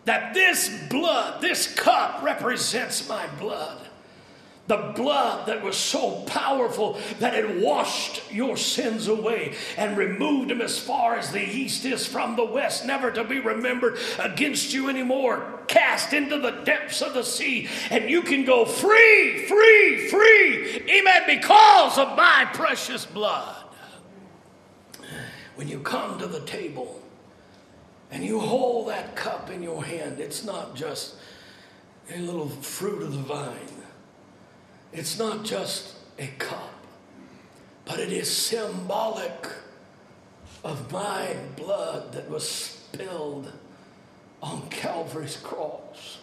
that 0.05 0.33
this 0.33 0.69
blood, 0.89 1.41
this 1.41 1.73
cup 1.75 2.23
represents 2.23 3.07
my 3.07 3.27
blood. 3.39 3.79
The 4.65 4.93
blood 4.95 5.47
that 5.47 5.61
was 5.61 5.75
so 5.75 6.21
powerful 6.21 6.97
that 7.19 7.33
it 7.33 7.61
washed 7.61 8.31
your 8.31 8.55
sins 8.55 9.09
away 9.09 9.55
and 9.77 9.97
removed 9.97 10.49
them 10.49 10.61
as 10.61 10.79
far 10.79 11.15
as 11.15 11.31
the 11.31 11.43
east 11.43 11.83
is 11.83 12.07
from 12.07 12.37
the 12.37 12.45
west, 12.45 12.85
never 12.85 13.11
to 13.11 13.25
be 13.25 13.39
remembered 13.39 13.99
against 14.19 14.73
you 14.73 14.89
anymore. 14.89 15.59
Cast 15.67 16.13
into 16.13 16.39
the 16.39 16.61
depths 16.63 17.01
of 17.01 17.13
the 17.13 17.23
sea, 17.23 17.67
and 17.89 18.09
you 18.09 18.21
can 18.21 18.45
go 18.45 18.63
free, 18.63 19.45
free, 19.47 20.07
free, 20.07 20.81
amen, 20.89 21.23
because 21.27 21.97
of 21.97 22.15
my 22.15 22.49
precious 22.53 23.05
blood 23.05 23.62
when 25.55 25.67
you 25.67 25.79
come 25.79 26.19
to 26.19 26.27
the 26.27 26.41
table 26.41 27.01
and 28.11 28.23
you 28.23 28.39
hold 28.39 28.89
that 28.89 29.15
cup 29.15 29.49
in 29.49 29.63
your 29.63 29.83
hand, 29.83 30.19
it's 30.19 30.43
not 30.43 30.75
just 30.75 31.15
a 32.13 32.19
little 32.19 32.49
fruit 32.49 33.01
of 33.01 33.11
the 33.11 33.19
vine, 33.19 33.83
it's 34.91 35.17
not 35.17 35.43
just 35.43 35.95
a 36.19 36.27
cup, 36.37 36.73
but 37.85 37.99
it 37.99 38.11
is 38.11 38.29
symbolic 38.29 39.47
of 40.63 40.91
my 40.91 41.35
blood 41.55 42.13
that 42.13 42.29
was 42.29 42.47
spilled 42.47 43.51
on 44.41 44.61
Calvary's 44.69 45.37
cross 45.37 46.19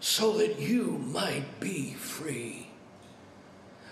so 0.00 0.38
that 0.38 0.58
you 0.58 0.98
might 1.12 1.60
be 1.60 1.92
free. 1.92 2.69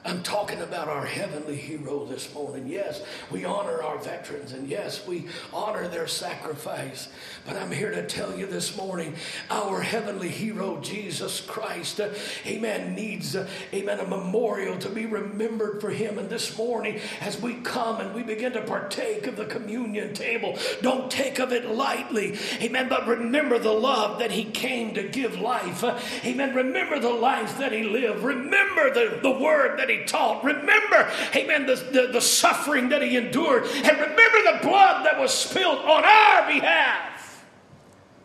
I'm 0.08 0.22
talking 0.22 0.62
about 0.62 0.88
our 0.88 1.04
heavenly 1.04 1.56
hero 1.56 2.06
this 2.06 2.32
morning. 2.32 2.66
Yes, 2.66 3.02
we 3.30 3.44
honor 3.44 3.82
our 3.82 3.98
veterans, 3.98 4.52
and 4.52 4.66
yes, 4.66 5.06
we 5.06 5.26
honor 5.52 5.86
their 5.86 6.06
sacrifice. 6.06 7.10
But 7.46 7.56
I'm 7.56 7.70
here 7.70 7.90
to 7.90 8.06
tell 8.06 8.34
you 8.34 8.46
this 8.46 8.74
morning 8.74 9.16
our 9.50 9.82
heavenly 9.82 10.30
hero, 10.30 10.80
Jesus 10.80 11.42
Christ, 11.42 12.00
uh, 12.00 12.08
amen, 12.46 12.94
needs, 12.94 13.36
uh, 13.36 13.46
amen, 13.74 14.00
a 14.00 14.06
memorial 14.06 14.78
to 14.78 14.88
be 14.88 15.04
remembered 15.04 15.82
for 15.82 15.90
him. 15.90 16.18
And 16.18 16.30
this 16.30 16.56
morning, 16.56 17.00
as 17.20 17.38
we 17.38 17.56
come 17.56 18.00
and 18.00 18.14
we 18.14 18.22
begin 18.22 18.52
to 18.52 18.62
partake 18.62 19.26
of 19.26 19.36
the 19.36 19.44
communion 19.44 20.14
table, 20.14 20.56
don't 20.80 21.10
take 21.10 21.38
of 21.38 21.52
it 21.52 21.68
lightly, 21.68 22.38
amen, 22.62 22.88
but 22.88 23.06
remember 23.06 23.58
the 23.58 23.72
love 23.72 24.20
that 24.20 24.30
he 24.30 24.44
came 24.44 24.94
to 24.94 25.02
give 25.02 25.38
life, 25.38 25.84
uh, 25.84 25.98
amen. 26.24 26.54
Remember 26.54 26.98
the 26.98 27.10
life 27.10 27.58
that 27.58 27.72
he 27.72 27.82
lived, 27.82 28.24
remember 28.24 28.88
the, 28.94 29.18
the 29.20 29.38
word 29.38 29.78
that 29.78 29.90
he 29.90 29.97
taught. 30.06 30.44
Remember, 30.44 31.10
amen, 31.34 31.66
the, 31.66 31.76
the, 31.76 32.08
the 32.12 32.20
suffering 32.20 32.88
that 32.90 33.02
he 33.02 33.16
endured. 33.16 33.64
And 33.64 33.98
remember 33.98 34.52
the 34.52 34.58
blood 34.62 35.06
that 35.06 35.18
was 35.18 35.32
spilled 35.32 35.78
on 35.78 36.04
our 36.04 36.46
behalf 36.46 37.44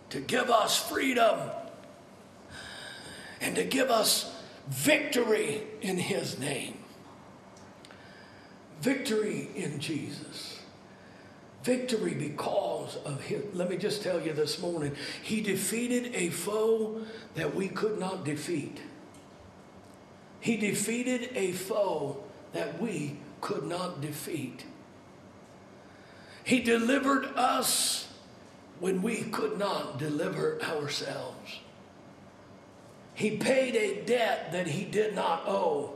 to 0.09 0.19
give 0.19 0.49
us 0.49 0.89
freedom 0.89 1.39
and 3.41 3.55
to 3.55 3.63
give 3.63 3.89
us 3.89 4.33
victory 4.67 5.63
in 5.81 5.97
his 5.97 6.39
name. 6.39 6.77
Victory 8.81 9.49
in 9.55 9.79
Jesus. 9.79 10.59
Victory 11.63 12.13
because 12.13 12.97
of 13.05 13.21
him. 13.21 13.43
Let 13.53 13.69
me 13.69 13.77
just 13.77 14.03
tell 14.03 14.21
you 14.21 14.33
this 14.33 14.61
morning, 14.61 14.95
he 15.21 15.41
defeated 15.41 16.13
a 16.13 16.29
foe 16.29 17.01
that 17.35 17.55
we 17.55 17.69
could 17.69 17.97
not 17.97 18.25
defeat. 18.25 18.81
He 20.43 20.57
defeated 20.57 21.29
a 21.35 21.53
foe 21.53 22.21
that 22.51 22.81
we 22.81 23.15
could 23.39 23.63
not 23.63 24.01
defeat. 24.01 24.65
He 26.43 26.59
delivered 26.59 27.27
us 27.37 28.09
when 28.81 29.01
we 29.01 29.21
could 29.21 29.57
not 29.57 29.97
deliver 29.97 30.61
ourselves. 30.61 31.59
He 33.13 33.37
paid 33.37 33.77
a 33.77 34.03
debt 34.05 34.51
that 34.51 34.67
he 34.67 34.83
did 34.83 35.15
not 35.15 35.43
owe 35.47 35.93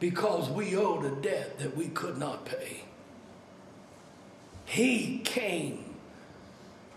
because 0.00 0.50
we 0.50 0.74
owed 0.74 1.04
a 1.04 1.14
debt 1.22 1.60
that 1.60 1.76
we 1.76 1.86
could 1.86 2.18
not 2.18 2.44
pay. 2.44 2.82
He 4.64 5.18
came 5.18 5.94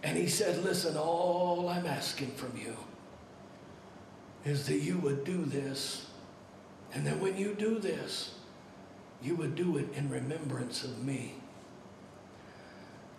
and 0.02 0.18
he 0.18 0.26
said, 0.26 0.64
Listen, 0.64 0.98
all 0.98 1.70
I'm 1.70 1.86
asking 1.86 2.32
from 2.32 2.58
you 2.58 2.76
is 4.44 4.66
that 4.66 4.80
you 4.80 4.98
would 4.98 5.24
do 5.24 5.46
this 5.46 6.08
and 6.94 7.06
that 7.06 7.20
when 7.20 7.38
you 7.38 7.54
do 7.54 7.80
this, 7.80 8.36
you 9.22 9.36
would 9.36 9.56
do 9.56 9.78
it 9.78 9.88
in 9.96 10.10
remembrance 10.10 10.84
of 10.84 11.04
me. 11.04 11.36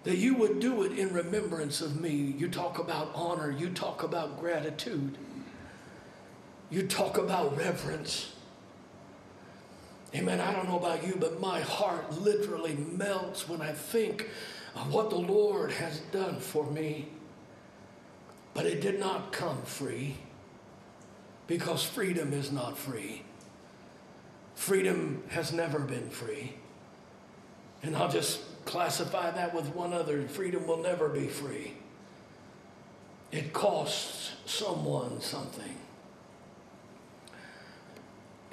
That 0.05 0.19
you 0.19 0.35
would 0.35 0.59
do 0.59 0.83
it 0.83 0.99
in 0.99 1.13
remembrance 1.13 1.81
of 1.81 2.01
me. 2.01 2.11
You 2.11 2.49
talk 2.49 2.79
about 2.79 3.13
honor, 3.15 3.51
you 3.51 3.71
talk 3.71 4.03
about 4.03 4.41
gratitude, 4.41 5.17
you 6.71 6.87
talk 6.87 7.19
about 7.19 7.57
reverence. 7.57 8.33
Amen. 10.15 10.41
I 10.41 10.53
don't 10.53 10.69
know 10.69 10.79
about 10.79 11.07
you, 11.07 11.17
but 11.19 11.41
my 11.41 11.61
heart 11.61 12.21
literally 12.21 12.75
melts 12.75 13.49
when 13.49 13.63
I 13.63 13.73
think 13.73 14.29
of 14.75 14.93
what 14.93 15.09
the 15.09 15.17
Lord 15.17 15.73
has 15.73 16.01
done 16.13 16.39
for 16.39 16.67
me. 16.71 17.09
But 18.53 18.67
it 18.67 18.83
did 18.83 18.99
not 18.99 19.33
come 19.33 19.63
free 19.63 20.17
because 21.47 21.83
freedom 21.83 22.33
is 22.35 22.53
not 22.53 22.77
free. 22.77 23.23
Freedom 24.63 25.25
has 25.31 25.53
never 25.53 25.81
been 25.81 26.09
free. 26.09 26.53
And 27.83 27.97
I'll 27.97 28.09
just 28.09 28.65
classify 28.65 29.33
that 29.33 29.53
with 29.53 29.67
one 29.75 29.93
other 29.93 30.23
freedom 30.29 30.69
will 30.69 30.81
never 30.81 31.09
be 31.09 31.27
free. 31.27 31.75
It 33.33 33.53
costs 33.53 34.31
someone 34.47 35.21
something. 35.21 35.75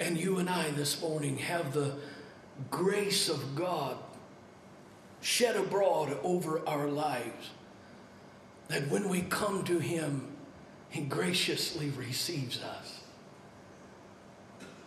And 0.00 0.18
you 0.18 0.38
and 0.38 0.50
I 0.50 0.72
this 0.72 1.00
morning 1.00 1.38
have 1.38 1.72
the 1.72 1.94
grace 2.72 3.28
of 3.28 3.54
God 3.54 3.96
shed 5.20 5.54
abroad 5.54 6.18
over 6.24 6.60
our 6.68 6.88
lives. 6.88 7.50
That 8.66 8.88
when 8.88 9.08
we 9.08 9.22
come 9.22 9.62
to 9.62 9.78
Him, 9.78 10.26
He 10.88 11.02
graciously 11.02 11.90
receives 11.90 12.60
us 12.60 12.99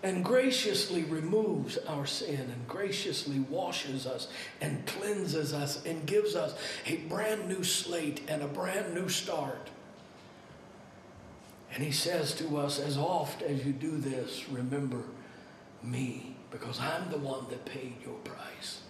and 0.03 0.23
graciously 0.23 1.03
removes 1.05 1.77
our 1.87 2.05
sin 2.05 2.35
and 2.35 2.67
graciously 2.67 3.39
washes 3.39 4.05
us 4.05 4.27
and 4.59 4.85
cleanses 4.85 5.53
us 5.53 5.83
and 5.85 6.05
gives 6.05 6.35
us 6.35 6.53
a 6.85 6.97
brand 7.07 7.47
new 7.47 7.63
slate 7.63 8.21
and 8.27 8.41
a 8.41 8.47
brand 8.47 8.93
new 8.93 9.07
start. 9.07 9.69
And 11.73 11.81
he 11.81 11.91
says 11.91 12.35
to 12.35 12.57
us, 12.57 12.79
as 12.79 12.97
oft 12.97 13.41
as 13.41 13.65
you 13.65 13.71
do 13.71 13.97
this, 13.97 14.47
remember 14.49 15.03
me, 15.81 16.35
because 16.51 16.79
I'm 16.79 17.09
the 17.09 17.17
one 17.17 17.45
that 17.49 17.65
paid 17.65 17.95
your 18.05 18.17
price. 18.19 18.81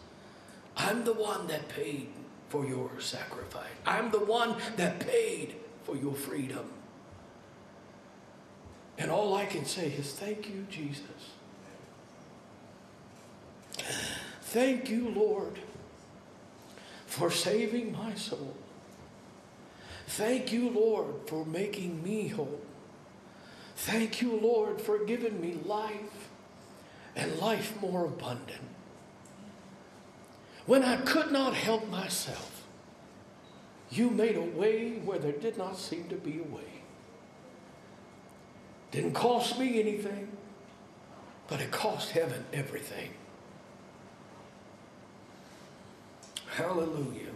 I'm 0.76 1.05
the 1.05 1.14
one 1.14 1.47
that 1.47 1.70
paid 1.70 2.09
for 2.49 2.66
your 2.66 2.89
sacrifice. 2.99 3.70
I'm 3.86 4.11
the 4.11 4.20
one 4.20 4.55
that 4.78 4.99
paid 4.99 5.55
for 5.84 5.95
your 5.95 6.14
freedom. 6.14 6.70
And 8.97 9.09
all 9.09 9.35
I 9.35 9.45
can 9.45 9.65
say 9.65 9.87
is, 9.87 10.13
Thank 10.13 10.49
you, 10.49 10.65
Jesus. 10.69 11.31
Thank 14.41 14.89
you, 14.89 15.09
Lord, 15.09 15.59
for 17.07 17.31
saving 17.31 17.91
my 17.91 18.13
soul. 18.13 18.55
Thank 20.07 20.53
you, 20.53 20.69
Lord, 20.69 21.15
for 21.25 21.43
making 21.45 22.03
me 22.03 22.27
whole. 22.27 22.61
Thank 23.75 24.21
you, 24.21 24.39
Lord, 24.39 24.79
for 24.79 25.03
giving 25.05 25.41
me 25.41 25.57
life 25.65 26.29
and 27.15 27.39
life 27.39 27.79
more 27.81 28.05
abundant. 28.05 28.61
When 30.65 30.83
I 30.83 30.97
could 30.97 31.31
not 31.31 31.55
help 31.55 31.89
myself, 31.89 32.63
you 33.89 34.09
made 34.09 34.37
a 34.37 34.41
way 34.41 34.99
where 35.03 35.19
there 35.19 35.31
did 35.31 35.57
not 35.57 35.77
seem 35.77 36.07
to 36.09 36.15
be 36.15 36.39
a 36.39 36.55
way. 36.55 36.72
Didn't 38.93 39.13
cost 39.13 39.57
me 39.57 39.79
anything, 39.79 40.27
but 41.47 41.59
it 41.59 41.71
cost 41.71 42.11
heaven 42.11 42.45
everything. 42.53 43.09
Hallelujah. 46.55 47.31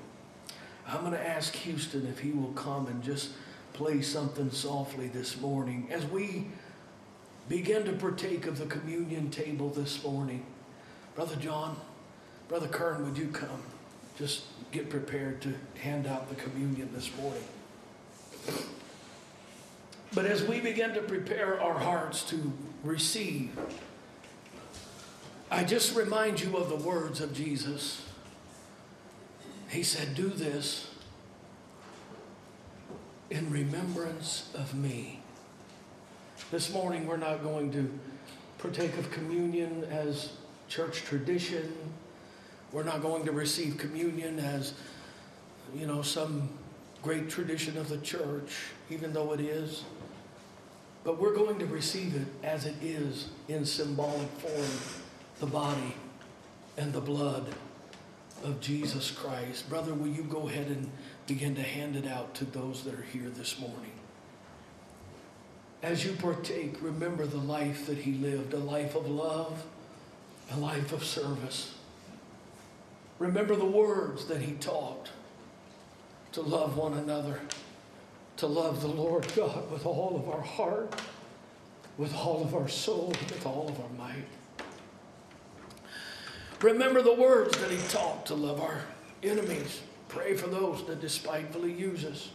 I'm 0.88 1.02
going 1.02 1.14
to 1.14 1.28
ask 1.28 1.56
Houston 1.56 2.06
if 2.06 2.20
he 2.20 2.30
will 2.30 2.54
come 2.54 2.86
and 2.86 3.02
just 3.02 3.32
play 3.74 4.04
something 4.04 4.52
softly 4.52 5.08
this 5.08 5.42
morning 5.42 5.88
as 5.90 6.06
we 6.06 6.46
begin 7.50 7.86
to 7.86 7.94
partake 7.94 8.46
of 8.46 8.60
the 8.60 8.68
communion 8.68 9.32
table 9.32 9.70
this 9.70 10.04
morning. 10.04 10.46
Brother 11.16 11.38
John, 11.38 11.76
Brother 12.48 12.68
Kern, 12.68 13.04
would 13.04 13.18
you 13.18 13.30
come? 13.30 13.64
Just 14.16 14.44
get 14.72 14.92
prepared 14.92 15.42
to 15.42 15.56
hand 15.82 16.06
out 16.06 16.30
the 16.30 16.36
communion 16.36 16.92
this 16.94 17.10
morning. 17.18 17.44
But 20.14 20.26
as 20.26 20.44
we 20.44 20.60
begin 20.60 20.94
to 20.94 21.02
prepare 21.02 21.62
our 21.62 21.78
hearts 21.78 22.24
to 22.30 22.52
receive, 22.84 23.52
I 25.52 25.64
just 25.64 25.96
remind 25.96 26.42
you 26.42 26.58
of 26.58 26.70
the 26.70 26.76
words 26.76 27.22
of 27.22 27.34
Jesus. 27.34 28.06
He 29.70 29.84
said, 29.84 30.16
Do 30.16 30.30
this 30.30 30.90
in 33.30 33.50
remembrance 33.52 34.50
of 34.56 34.74
me. 34.74 35.22
This 36.52 36.72
morning, 36.72 37.08
we're 37.08 37.18
not 37.18 37.44
going 37.44 37.72
to 37.74 37.92
partake 38.58 38.98
of 38.98 39.12
communion 39.12 39.84
as 39.86 40.32
church 40.70 41.04
tradition. 41.04 41.74
We're 42.72 42.84
not 42.84 43.02
going 43.02 43.26
to 43.26 43.32
receive 43.32 43.78
communion 43.78 44.40
as, 44.40 44.74
you 45.76 45.88
know, 45.88 46.02
some 46.02 46.50
great 47.02 47.30
tradition 47.30 47.78
of 47.78 47.90
the 47.90 47.98
church, 48.00 48.52
even 48.90 49.14
though 49.14 49.34
it 49.34 49.40
is. 49.40 49.84
But 51.08 51.22
we're 51.22 51.34
going 51.34 51.58
to 51.60 51.66
receive 51.66 52.16
it 52.16 52.28
as 52.46 52.66
it 52.66 52.76
is 52.82 53.30
in 53.48 53.66
symbolic 53.66 54.28
form 54.40 54.68
the 55.40 55.46
body 55.46 55.96
and 56.76 56.92
the 56.92 57.00
blood 57.00 57.48
of 58.44 58.60
Jesus 58.60 59.10
Christ. 59.10 59.70
Brother, 59.70 59.94
will 59.94 60.10
you 60.10 60.24
go 60.24 60.50
ahead 60.50 60.68
and 60.68 60.92
begin 61.26 61.56
to 61.56 61.62
hand 61.62 61.96
it 61.96 62.06
out 62.06 62.34
to 62.36 62.46
those 62.46 62.84
that 62.84 62.94
are 62.94 63.06
here 63.14 63.30
this 63.30 63.58
morning? 63.58 63.94
As 65.82 66.04
you 66.04 66.12
partake, 66.12 66.76
remember 66.82 67.26
the 67.26 67.38
life 67.38 67.86
that 67.86 68.00
he 68.00 68.12
lived 68.16 68.54
a 68.54 68.58
life 68.58 68.94
of 68.94 69.10
love, 69.10 69.64
a 70.52 70.58
life 70.58 70.92
of 70.92 71.06
service. 71.06 71.74
Remember 73.18 73.56
the 73.56 73.64
words 73.64 74.26
that 74.26 74.42
he 74.42 74.56
taught 74.56 75.12
to 76.34 76.42
love 76.42 76.76
one 76.76 76.96
another, 76.96 77.40
to 78.38 78.48
love 78.48 78.82
the 78.82 78.88
Lord 78.88 79.28
God 79.36 79.70
with 79.72 79.86
all 79.86 80.16
of 80.16 80.30
our 80.30 80.42
heart, 80.42 81.02
with 81.98 82.16
all 82.16 82.44
of 82.44 82.56
our 82.56 82.68
soul, 82.68 83.10
with 83.10 83.46
all 83.46 83.68
of 83.68 83.80
our 83.80 84.08
might. 84.08 84.26
Remember 86.62 87.02
the 87.02 87.14
words 87.14 87.58
that 87.60 87.70
he 87.70 87.78
taught 87.90 88.26
to 88.28 88.36
love 88.36 88.62
our 88.62 88.82
enemies. 89.24 89.82
Pray 90.08 90.36
for 90.36 90.48
those 90.48 90.86
that 90.88 91.02
despitefully 91.02 91.74
use 91.74 92.06
us. 92.06 92.30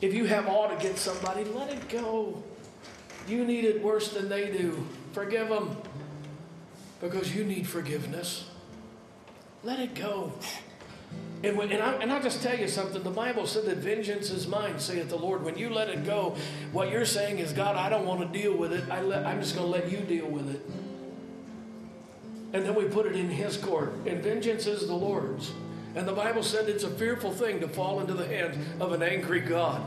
If 0.00 0.14
you 0.14 0.26
have 0.26 0.46
aught 0.46 0.78
against 0.78 1.04
somebody, 1.04 1.44
let 1.44 1.70
it 1.70 1.88
go. 1.88 2.42
You 3.26 3.44
need 3.44 3.64
it 3.64 3.82
worse 3.82 4.12
than 4.12 4.28
they 4.28 4.50
do. 4.50 4.86
Forgive 5.12 5.48
them 5.48 5.76
because 7.00 7.34
you 7.34 7.44
need 7.44 7.66
forgiveness. 7.66 8.48
Let 9.64 9.80
it 9.80 9.94
go. 9.94 10.32
And, 11.44 11.56
when, 11.56 11.70
and, 11.70 11.80
I, 11.80 11.92
and 11.94 12.10
I'll 12.10 12.22
just 12.22 12.42
tell 12.42 12.58
you 12.58 12.66
something. 12.66 13.02
The 13.02 13.10
Bible 13.10 13.46
said 13.46 13.64
that 13.66 13.76
vengeance 13.76 14.30
is 14.30 14.48
mine, 14.48 14.80
saith 14.80 15.08
the 15.08 15.16
Lord. 15.16 15.44
When 15.44 15.56
you 15.56 15.70
let 15.70 15.88
it 15.88 16.04
go, 16.04 16.36
what 16.72 16.90
you're 16.90 17.04
saying 17.04 17.38
is, 17.38 17.52
God, 17.52 17.76
I 17.76 17.88
don't 17.88 18.06
want 18.06 18.20
to 18.20 18.38
deal 18.38 18.56
with 18.56 18.72
it. 18.72 18.90
I 18.90 19.02
let, 19.02 19.24
I'm 19.24 19.40
just 19.40 19.54
going 19.54 19.66
to 19.66 19.70
let 19.70 19.90
you 19.90 19.98
deal 19.98 20.26
with 20.26 20.52
it. 20.52 20.68
And 22.52 22.64
then 22.64 22.74
we 22.74 22.84
put 22.86 23.06
it 23.06 23.14
in 23.14 23.30
His 23.30 23.56
court. 23.56 23.92
And 24.06 24.20
vengeance 24.22 24.66
is 24.66 24.88
the 24.88 24.94
Lord's. 24.94 25.52
And 25.94 26.08
the 26.08 26.12
Bible 26.12 26.42
said 26.42 26.68
it's 26.68 26.84
a 26.84 26.90
fearful 26.90 27.32
thing 27.32 27.60
to 27.60 27.68
fall 27.68 28.00
into 28.00 28.14
the 28.14 28.26
hands 28.26 28.56
of 28.80 28.92
an 28.92 29.02
angry 29.02 29.40
God. 29.40 29.82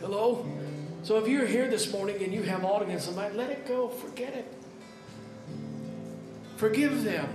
Hello? 0.00 0.46
So 1.02 1.18
if 1.18 1.28
you're 1.28 1.46
here 1.46 1.68
this 1.68 1.92
morning 1.92 2.22
and 2.22 2.32
you 2.32 2.42
have 2.42 2.64
against 2.82 3.06
somebody, 3.06 3.36
let 3.36 3.50
it 3.50 3.66
go. 3.66 3.88
Forget 3.88 4.34
it. 4.34 4.52
Forgive 6.56 7.04
them. 7.04 7.28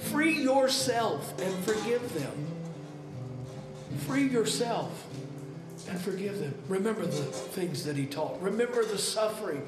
Free 0.00 0.42
yourself 0.42 1.38
and 1.42 1.64
forgive 1.64 2.14
them. 2.14 2.57
Free 4.06 4.28
yourself 4.28 5.06
and 5.88 6.00
forgive 6.00 6.38
them. 6.38 6.54
Remember 6.68 7.04
the 7.04 7.22
things 7.22 7.84
that 7.84 7.96
he 7.96 8.06
taught. 8.06 8.40
Remember 8.40 8.84
the 8.84 8.98
suffering 8.98 9.66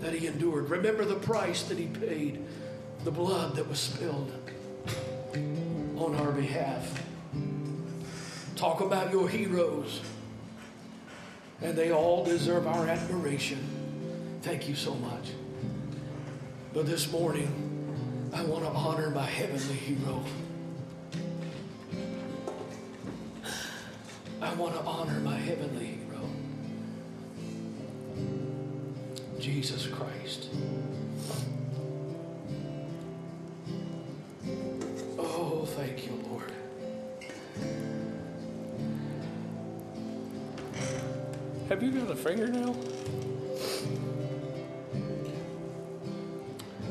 that 0.00 0.14
he 0.14 0.26
endured. 0.26 0.70
Remember 0.70 1.04
the 1.04 1.16
price 1.16 1.62
that 1.64 1.78
he 1.78 1.86
paid 1.86 2.44
the 3.04 3.10
blood 3.10 3.54
that 3.56 3.68
was 3.68 3.78
spilled 3.78 4.32
on 5.96 6.14
our 6.16 6.32
behalf. 6.32 7.02
Talk 8.56 8.80
about 8.80 9.12
your 9.12 9.28
heroes. 9.28 10.00
And 11.60 11.76
they 11.76 11.92
all 11.92 12.24
deserve 12.24 12.66
our 12.66 12.86
admiration. 12.86 13.58
Thank 14.42 14.68
you 14.68 14.74
so 14.74 14.94
much. 14.94 15.30
But 16.72 16.86
this 16.86 17.10
morning, 17.10 18.30
I 18.32 18.44
want 18.44 18.64
to 18.64 18.70
honor 18.70 19.10
my 19.10 19.24
heavenly 19.24 19.74
hero. 19.74 20.24
Want 24.58 24.74
to 24.74 24.80
honor 24.80 25.20
my 25.20 25.36
heavenly 25.36 25.86
hero, 25.86 26.28
Jesus 29.38 29.86
Christ. 29.86 30.48
Oh, 35.16 35.64
thank 35.76 36.06
you, 36.06 36.20
Lord. 36.28 36.50
Have 41.68 41.80
you 41.80 41.92
got 41.92 42.10
a 42.10 42.16
fingernail? 42.16 42.76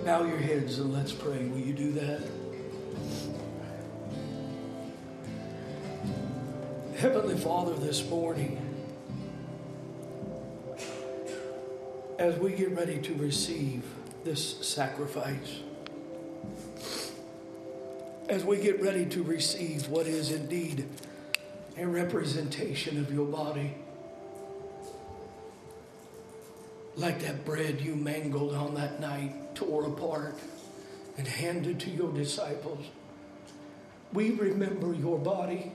Bow 0.05 0.23
your 0.23 0.37
heads 0.37 0.79
and 0.79 0.93
let's 0.93 1.11
pray. 1.11 1.49
Will 1.49 1.59
you 1.59 1.73
do 1.73 1.91
that? 1.91 2.21
Father, 7.43 7.75
this 7.75 8.09
morning, 8.09 8.59
as 12.17 12.35
we 12.39 12.51
get 12.53 12.71
ready 12.71 12.99
to 12.99 13.13
receive 13.13 13.83
this 14.23 14.57
sacrifice, 14.65 15.59
as 18.27 18.43
we 18.43 18.57
get 18.57 18.81
ready 18.81 19.05
to 19.05 19.21
receive 19.21 19.87
what 19.87 20.07
is 20.07 20.31
indeed 20.31 20.87
a 21.77 21.85
representation 21.85 22.99
of 22.99 23.13
your 23.13 23.27
body. 23.27 23.75
Like 26.95 27.19
that 27.21 27.45
bread 27.45 27.79
you 27.81 27.95
mangled 27.95 28.55
on 28.55 28.73
that 28.75 28.99
night, 28.99 29.53
tore 29.53 29.85
apart, 29.85 30.39
and 31.17 31.27
handed 31.27 31.79
to 31.81 31.91
your 31.91 32.11
disciples. 32.11 32.85
We 34.11 34.31
remember 34.31 34.93
your 34.93 35.19
body, 35.19 35.71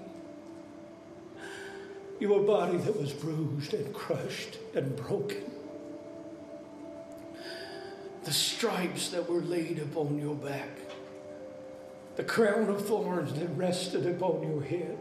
your 2.22 2.40
body 2.40 2.76
that 2.76 2.96
was 2.96 3.12
bruised 3.12 3.74
and 3.74 3.92
crushed 3.92 4.56
and 4.76 4.94
broken. 4.94 5.42
The 8.22 8.32
stripes 8.32 9.08
that 9.08 9.28
were 9.28 9.40
laid 9.40 9.80
upon 9.80 10.16
your 10.18 10.36
back 10.36 10.68
the 12.14 12.22
crown 12.22 12.68
of 12.68 12.86
thorns 12.86 13.32
that 13.32 13.48
rested 13.56 14.06
upon 14.06 14.42
your 14.42 14.62
head. 14.62 14.98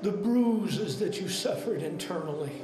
The 0.00 0.10
bruises 0.10 0.98
that 1.00 1.20
you 1.20 1.28
suffered 1.28 1.82
internally. 1.82 2.62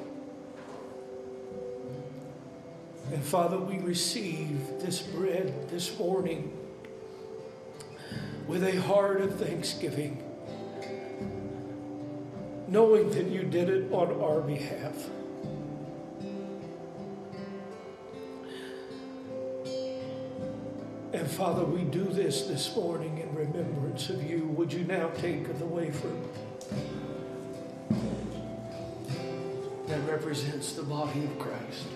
And 3.13 3.23
Father, 3.23 3.59
we 3.59 3.79
receive 3.81 4.81
this 4.81 5.03
bread 5.03 5.69
this 5.69 5.99
morning 5.99 6.64
with 8.47 8.63
a 8.65 8.81
heart 8.83 9.21
of 9.21 9.39
thanksgiving, 9.39 10.23
knowing 12.69 13.11
that 13.11 13.27
you 13.27 13.43
did 13.43 13.69
it 13.71 13.93
on 13.93 14.21
our 14.21 14.41
behalf. 14.41 15.09
And 21.15 21.31
Father, 21.31 21.65
we 21.65 21.83
do 21.85 22.05
this 22.05 22.49
this 22.49 22.75
morning 22.75 23.19
in 23.19 23.35
remembrance 23.35 24.11
of 24.11 24.29
you. 24.29 24.47
Would 24.49 24.73
you 24.73 24.85
now 24.85 25.09
take 25.11 25.49
of 25.49 25.59
the 25.59 25.65
wafer 25.65 26.11
that 29.87 30.01
represents 30.09 30.73
the 30.73 30.83
body 30.83 31.25
of 31.25 31.39
Christ? 31.39 31.87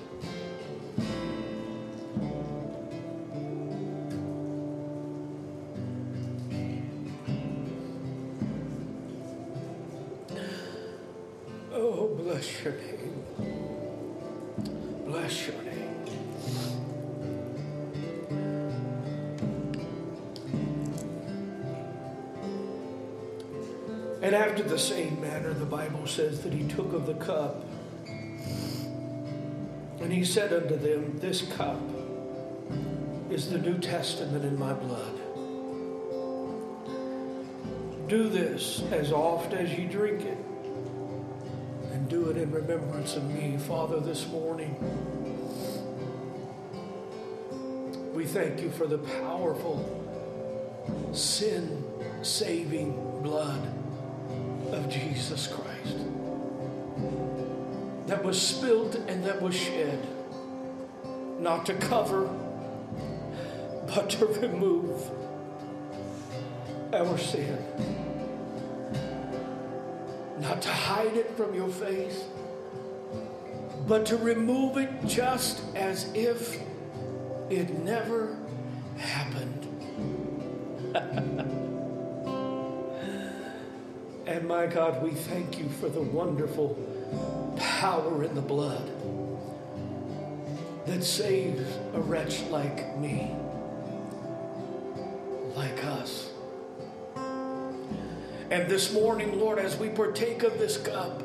Says 26.09 26.41
that 26.41 26.53
he 26.53 26.67
took 26.69 26.93
of 26.93 27.07
the 27.07 27.15
cup 27.15 27.65
and 30.01 30.13
he 30.13 30.25
said 30.25 30.53
unto 30.53 30.77
them, 30.77 31.19
This 31.19 31.43
cup 31.43 31.81
is 33.31 33.51
the 33.51 33.59
New 33.59 33.79
Testament 33.79 34.45
in 34.45 34.59
my 34.59 34.73
blood. 34.73 35.21
Do 38.09 38.29
this 38.29 38.83
as 38.91 39.13
oft 39.13 39.53
as 39.53 39.71
ye 39.77 39.85
drink 39.85 40.23
it, 40.23 40.39
and 41.93 42.09
do 42.09 42.31
it 42.31 42.39
in 42.39 42.51
remembrance 42.51 43.17
of 43.17 43.25
me. 43.25 43.59
Father, 43.59 44.01
this 44.01 44.27
morning, 44.29 44.75
we 48.15 48.25
thank 48.25 48.63
you 48.63 48.71
for 48.71 48.87
the 48.87 48.99
powerful, 48.99 49.85
sin 51.13 51.85
saving 52.23 53.21
blood 53.23 53.88
of 54.73 54.89
Jesus 54.89 55.47
Christ 55.47 55.97
that 58.07 58.25
was 58.25 58.41
spilled 58.41 58.97
and 59.07 59.23
that 59.25 59.41
was 59.41 59.55
shed, 59.55 60.07
not 61.39 61.66
to 61.66 61.75
cover, 61.75 62.27
but 63.87 64.09
to 64.11 64.27
remove 64.27 65.11
our 66.93 67.19
sin. 67.19 67.59
Not 70.41 70.62
to 70.62 70.71
hide 70.71 71.16
it 71.16 71.37
from 71.37 71.55
your 71.55 71.69
face, 71.69 72.25
but 73.87 74.07
to 74.07 74.16
remove 74.16 74.79
it 74.79 75.05
just 75.05 75.62
as 75.75 76.11
if 76.14 76.61
it 77.51 77.71
never 77.81 78.37
happened. 78.97 79.64
my 84.49 84.66
God, 84.66 85.03
we 85.03 85.11
thank 85.11 85.59
you 85.59 85.68
for 85.68 85.90
the 85.90 86.01
wonderful 86.01 86.74
power 87.59 88.24
in 88.24 88.34
the 88.34 88.40
blood 88.40 88.90
that 90.86 91.05
saves 91.05 91.61
a 91.92 92.01
wretch 92.01 92.40
like 92.44 92.96
me, 92.96 93.30
like 95.55 95.84
us. 95.84 96.30
And 98.51 98.70
this 98.70 98.90
morning, 98.90 99.38
Lord, 99.38 99.59
as 99.59 99.76
we 99.76 99.90
partake 99.90 100.42
of 100.42 100.59
this 100.59 100.78
cup, 100.78 101.22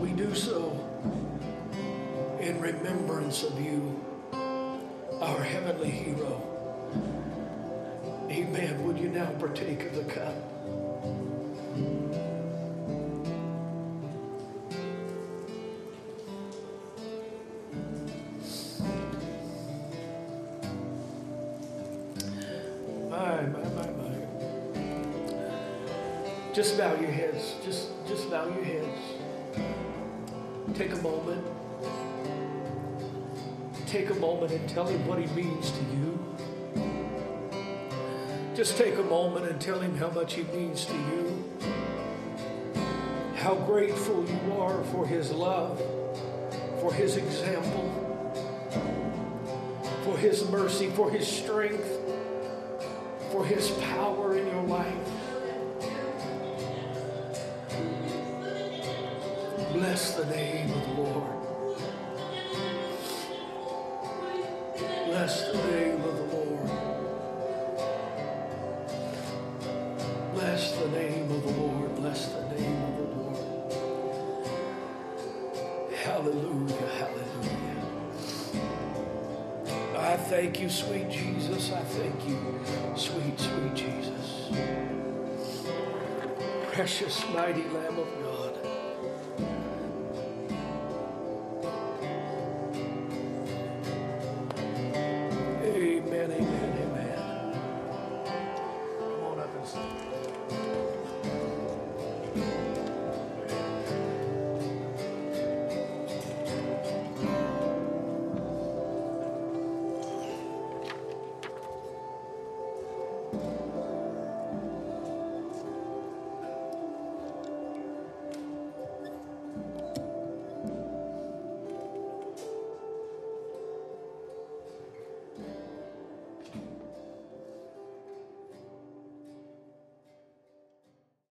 we 0.00 0.10
do 0.10 0.34
so 0.34 0.78
in 2.40 2.60
remembrance 2.60 3.42
of 3.42 3.58
you, 3.58 3.98
our 5.22 5.42
heavenly 5.42 5.90
hero. 5.90 6.51
Now 9.22 9.30
partake 9.38 9.84
of 9.84 9.94
the 9.94 10.02
cup? 10.02 10.34
My, 23.08 23.42
my, 23.42 23.62
my, 23.76 23.90
my. 23.92 24.12
Just 26.52 26.76
bow 26.76 26.92
your 26.96 27.12
heads. 27.12 27.54
Just, 27.64 27.90
just 28.08 28.28
bow 28.28 28.48
your 28.48 28.64
heads. 28.64 28.98
Take 30.74 30.94
a 30.94 30.96
moment. 30.96 31.46
Take 33.86 34.10
a 34.10 34.14
moment 34.14 34.50
and 34.50 34.68
tell 34.68 34.86
him 34.86 35.06
what 35.06 35.20
he 35.20 35.26
means 35.26 35.70
to 35.70 35.84
you. 35.94 36.31
Just 38.54 38.76
take 38.76 38.98
a 38.98 39.02
moment 39.02 39.46
and 39.46 39.58
tell 39.58 39.80
him 39.80 39.96
how 39.96 40.10
much 40.10 40.34
he 40.34 40.42
means 40.42 40.84
to 40.84 40.92
you. 40.92 41.44
How 43.36 43.54
grateful 43.54 44.24
you 44.28 44.52
are 44.52 44.84
for 44.84 45.06
his 45.06 45.30
love, 45.30 45.80
for 46.80 46.92
his 46.92 47.16
example, 47.16 47.88
for 50.04 50.18
his 50.18 50.48
mercy, 50.50 50.90
for 50.90 51.10
his 51.10 51.26
strength, 51.26 51.98
for 53.30 53.44
his 53.46 53.70
power 53.70 54.36
in 54.36 54.46
your 54.46 54.62
life. 54.64 54.94
Bless 59.72 60.14
the 60.14 60.26
name 60.26 60.70
of 60.70 60.86
the 60.86 61.02
Lord. 61.02 61.41
Thank 80.52 80.64
you, 80.64 80.68
sweet 80.68 81.08
Jesus. 81.08 81.72
I 81.72 81.80
thank 81.80 82.28
you, 82.28 82.38
sweet, 82.94 83.40
sweet 83.40 83.74
Jesus. 83.74 84.50
Precious, 86.72 87.24
mighty 87.32 87.64
Lamb 87.70 87.98
of 87.98 88.08
God. 88.22 88.41